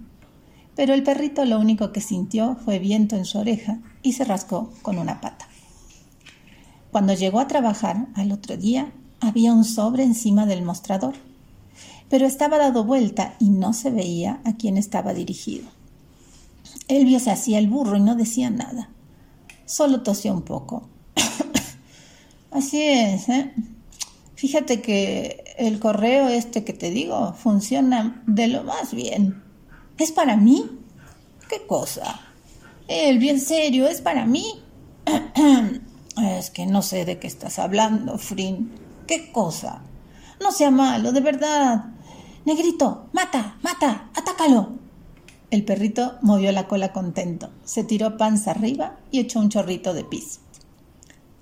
Pero 0.75 0.93
el 0.93 1.05
perrito 1.05 1.45
lo 1.45 1.61
único 1.61 1.93
que 1.93 2.01
sintió 2.01 2.57
fue 2.57 2.81
viento 2.81 3.17
en 3.17 3.25
su 3.25 3.39
oreja 3.39 3.79
y 4.03 4.15
se 4.15 4.25
rascó 4.25 4.73
con 4.83 4.99
una 4.99 5.21
pata. 5.21 5.47
Cuando 6.91 7.15
llegó 7.15 7.39
a 7.39 7.47
trabajar 7.47 8.09
al 8.15 8.33
otro 8.33 8.57
día, 8.57 8.93
había 9.21 9.53
un 9.53 9.65
sobre 9.65 10.03
encima 10.03 10.47
del 10.47 10.63
mostrador, 10.63 11.15
pero 12.13 12.27
estaba 12.27 12.59
dado 12.59 12.85
vuelta 12.85 13.37
y 13.41 13.49
no 13.49 13.73
se 13.73 13.91
veía 13.91 14.43
a 14.45 14.59
quién 14.59 14.77
estaba 14.77 15.15
dirigido. 15.15 15.67
Elvio 16.87 17.19
se 17.19 17.31
hacía 17.31 17.59
el 17.59 17.69
burro 17.69 17.97
y 17.97 18.01
no 18.01 18.15
decía 18.17 18.51
nada. 18.51 18.91
Solo 19.65 20.03
tosió 20.03 20.35
un 20.35 20.43
poco. 20.43 20.91
Así 22.51 22.83
es, 22.83 23.31
¿eh? 23.31 23.55
Fíjate 24.35 24.83
que 24.83 25.55
el 25.57 25.79
correo 25.81 26.29
este 26.29 26.65
que 26.65 26.75
te 26.75 26.91
digo 26.91 27.33
funciona 27.33 28.23
de 28.27 28.49
lo 28.49 28.63
más 28.63 28.93
bien. 28.93 29.43
¿Es 29.97 30.13
para 30.13 30.37
mí? 30.37 30.71
¿Qué 31.49 31.67
cosa? 31.67 32.21
El 32.89 33.21
bien 33.21 33.41
serio, 33.41 33.89
es 33.89 34.03
para 34.03 34.27
mí. 34.27 34.61
es 36.39 36.51
que 36.51 36.67
no 36.67 36.83
sé 36.83 37.07
de 37.07 37.19
qué 37.19 37.27
estás 37.27 37.59
hablando, 37.59 38.19
Frin. 38.19 38.71
¿Qué 39.07 39.33
cosa? 39.33 39.81
No 40.43 40.53
sea 40.53 40.71
malo, 40.71 41.13
de 41.13 41.21
verdad. 41.21 41.93
Negrito, 42.45 43.07
mata, 43.13 43.57
mata, 43.63 44.11
atácalo. 44.15 44.71
El 45.51 45.65
perrito 45.65 46.19
movió 46.23 46.51
la 46.51 46.67
cola 46.67 46.93
contento, 46.93 47.51
se 47.65 47.85
tiró 47.85 48.17
panza 48.17 48.51
arriba 48.51 48.97
y 49.11 49.21
echó 49.21 49.39
un 49.39 49.49
chorrito 49.49 49.95
de 49.95 50.03
pis. 50.03 50.41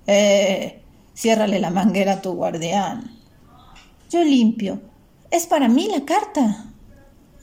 Eh, 0.05 0.81
ciérrale 1.15 1.59
la 1.59 1.71
manguera 1.71 2.13
a 2.13 2.21
tu 2.21 2.33
guardián. 2.33 3.17
Yo 4.09 4.23
limpio. 4.23 4.81
Es 5.31 5.47
para 5.47 5.69
mí 5.69 5.87
la 5.87 6.03
carta. 6.03 6.65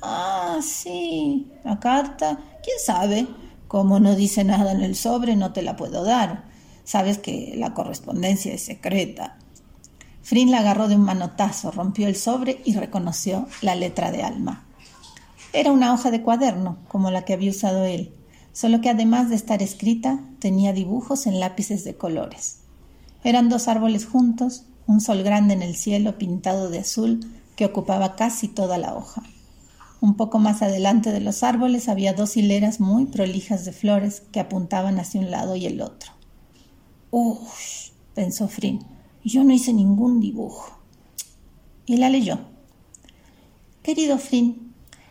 Ah, 0.02 0.58
sí, 0.62 1.50
la 1.64 1.80
carta. 1.80 2.38
¿Quién 2.62 2.78
sabe? 2.78 3.26
Como 3.66 3.98
no 3.98 4.14
dice 4.14 4.44
nada 4.44 4.72
en 4.72 4.82
el 4.82 4.94
sobre, 4.94 5.34
no 5.34 5.52
te 5.52 5.62
la 5.62 5.74
puedo 5.76 6.04
dar. 6.04 6.44
Sabes 6.84 7.18
que 7.18 7.54
la 7.56 7.74
correspondencia 7.74 8.52
es 8.52 8.62
secreta. 8.62 9.38
Frin 10.28 10.50
la 10.50 10.58
agarró 10.58 10.88
de 10.88 10.94
un 10.94 11.04
manotazo, 11.04 11.70
rompió 11.70 12.06
el 12.06 12.14
sobre 12.14 12.60
y 12.66 12.74
reconoció 12.74 13.48
la 13.62 13.74
letra 13.74 14.10
de 14.10 14.22
Alma. 14.22 14.66
Era 15.54 15.72
una 15.72 15.94
hoja 15.94 16.10
de 16.10 16.20
cuaderno, 16.20 16.76
como 16.86 17.10
la 17.10 17.24
que 17.24 17.32
había 17.32 17.50
usado 17.50 17.86
él, 17.86 18.12
solo 18.52 18.82
que 18.82 18.90
además 18.90 19.30
de 19.30 19.36
estar 19.36 19.62
escrita, 19.62 20.20
tenía 20.38 20.74
dibujos 20.74 21.26
en 21.26 21.40
lápices 21.40 21.82
de 21.82 21.96
colores. 21.96 22.58
Eran 23.24 23.48
dos 23.48 23.68
árboles 23.68 24.04
juntos, 24.04 24.64
un 24.86 25.00
sol 25.00 25.22
grande 25.22 25.54
en 25.54 25.62
el 25.62 25.74
cielo 25.74 26.18
pintado 26.18 26.68
de 26.68 26.80
azul 26.80 27.20
que 27.56 27.64
ocupaba 27.64 28.14
casi 28.14 28.48
toda 28.48 28.76
la 28.76 28.94
hoja. 28.94 29.22
Un 30.02 30.14
poco 30.14 30.38
más 30.38 30.60
adelante 30.60 31.10
de 31.10 31.20
los 31.20 31.42
árboles 31.42 31.88
había 31.88 32.12
dos 32.12 32.36
hileras 32.36 32.80
muy 32.80 33.06
prolijas 33.06 33.64
de 33.64 33.72
flores 33.72 34.24
que 34.30 34.40
apuntaban 34.40 35.00
hacia 35.00 35.22
un 35.22 35.30
lado 35.30 35.56
y 35.56 35.64
el 35.64 35.80
otro. 35.80 36.12
Uff, 37.10 37.92
pensó 38.12 38.46
Frin, 38.46 38.84
yo 39.24 39.44
no 39.44 39.52
hice 39.52 39.72
ningún 39.72 40.20
dibujo. 40.20 40.78
Y 41.86 41.96
la 41.96 42.10
leyó. 42.10 42.38
Querido 43.82 44.18
Frin, 44.18 44.68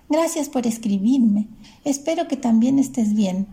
Gracias 0.09 0.47
por 0.47 0.65
escribirme. 0.65 1.49
Espero 1.83 2.29
que 2.29 2.37
también 2.37 2.79
estés 2.79 3.13
bien. 3.13 3.47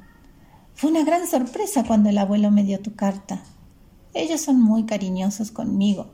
Fue 0.74 0.88
una 0.88 1.02
gran 1.02 1.26
sorpresa 1.26 1.82
cuando 1.84 2.10
el 2.10 2.18
abuelo 2.18 2.52
me 2.52 2.62
dio 2.62 2.78
tu 2.78 2.94
carta. 2.94 3.42
Ellos 4.12 4.40
son 4.40 4.60
muy 4.60 4.84
cariñosos 4.84 5.50
conmigo, 5.50 6.12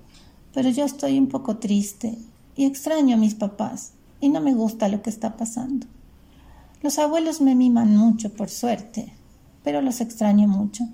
pero 0.55 0.70
yo 0.70 0.87
estoy 0.87 1.18
un 1.18 1.29
poco 1.29 1.59
triste 1.59 2.16
y 2.57 2.64
extraño 2.64 3.16
a 3.16 3.18
mis 3.18 3.35
papás 3.35 3.92
y 4.18 4.31
no 4.31 4.40
me 4.40 4.55
gusta 4.55 4.88
lo 4.88 5.03
que 5.03 5.11
está 5.11 5.37
pasando. 5.37 5.87
Los 6.81 6.98
abuelos 6.98 7.42
me 7.42 7.55
miman 7.55 7.94
mucho, 7.94 8.33
por 8.33 8.48
suerte, 8.48 9.12
pero 9.62 9.83
los 9.83 10.00
extraño 10.00 10.48
mucho. 10.48 10.88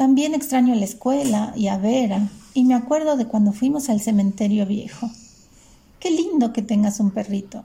También 0.00 0.32
extraño 0.32 0.74
la 0.74 0.86
escuela 0.86 1.52
y 1.54 1.68
a 1.68 1.76
Vera, 1.76 2.30
y 2.54 2.64
me 2.64 2.72
acuerdo 2.72 3.18
de 3.18 3.26
cuando 3.26 3.52
fuimos 3.52 3.90
al 3.90 4.00
cementerio 4.00 4.64
viejo. 4.64 5.10
Qué 5.98 6.10
lindo 6.10 6.54
que 6.54 6.62
tengas 6.62 7.00
un 7.00 7.10
perrito. 7.10 7.64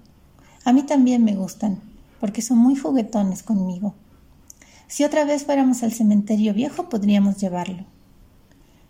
A 0.65 0.73
mí 0.73 0.83
también 0.83 1.23
me 1.23 1.33
gustan, 1.33 1.79
porque 2.19 2.41
son 2.41 2.57
muy 2.57 2.75
juguetones 2.75 3.41
conmigo. 3.41 3.93
Si 4.89 5.05
otra 5.05 5.23
vez 5.23 5.45
fuéramos 5.45 5.81
al 5.81 5.93
cementerio 5.93 6.53
viejo, 6.53 6.89
podríamos 6.89 7.37
llevarlo. 7.37 7.85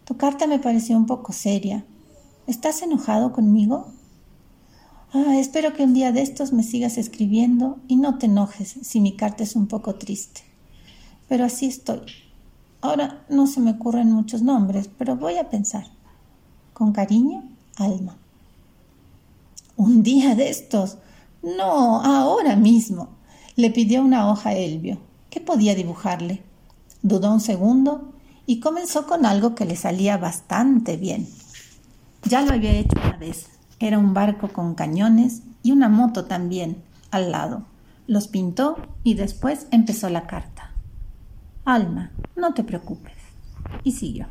Tu 0.05 0.17
carta 0.17 0.47
me 0.47 0.57
pareció 0.57 0.97
un 0.97 1.05
poco 1.05 1.31
seria. 1.31 1.85
¿Estás 2.47 2.81
enojado 2.81 3.31
conmigo? 3.31 3.91
Ah, 5.13 5.37
espero 5.37 5.73
que 5.73 5.83
un 5.83 5.93
día 5.93 6.11
de 6.11 6.23
estos 6.23 6.51
me 6.51 6.63
sigas 6.63 6.97
escribiendo 6.97 7.77
y 7.87 7.97
no 7.97 8.17
te 8.17 8.25
enojes 8.25 8.75
si 8.81 8.99
mi 8.99 9.15
carta 9.15 9.43
es 9.43 9.55
un 9.55 9.67
poco 9.67 9.93
triste. 9.93 10.41
Pero 11.29 11.45
así 11.45 11.67
estoy. 11.67 12.24
Ahora 12.85 13.25
no 13.29 13.47
se 13.47 13.59
me 13.61 13.71
ocurren 13.71 14.11
muchos 14.11 14.43
nombres, 14.43 14.91
pero 14.95 15.15
voy 15.15 15.37
a 15.37 15.49
pensar. 15.49 15.85
Con 16.71 16.91
cariño, 16.91 17.43
Alma. 17.77 18.15
Un 19.75 20.03
día 20.03 20.35
de 20.35 20.51
estos 20.51 20.99
no, 21.41 22.03
ahora 22.03 22.55
mismo. 22.55 23.09
Le 23.55 23.71
pidió 23.71 24.03
una 24.03 24.29
hoja 24.29 24.49
a 24.49 24.53
Elvio. 24.53 24.99
¿Qué 25.31 25.41
podía 25.41 25.73
dibujarle? 25.73 26.43
Dudó 27.01 27.33
un 27.33 27.39
segundo 27.41 28.13
y 28.45 28.59
comenzó 28.59 29.07
con 29.07 29.25
algo 29.25 29.55
que 29.55 29.65
le 29.65 29.75
salía 29.75 30.17
bastante 30.17 30.95
bien. 30.95 31.27
Ya 32.29 32.41
lo 32.41 32.53
había 32.53 32.73
hecho 32.73 32.99
una 33.03 33.17
vez. 33.17 33.47
Era 33.79 33.97
un 33.97 34.13
barco 34.13 34.49
con 34.49 34.75
cañones 34.75 35.41
y 35.63 35.71
una 35.71 35.89
moto 35.89 36.25
también 36.25 36.83
al 37.09 37.31
lado. 37.31 37.65
Los 38.05 38.27
pintó 38.27 38.77
y 39.03 39.15
después 39.15 39.65
empezó 39.71 40.07
la 40.09 40.27
carta. 40.27 40.54
Alma, 41.65 42.11
no 42.35 42.53
te 42.53 42.63
preocupes. 42.63 43.15
Y 43.83 43.93
siguió. 43.93 44.27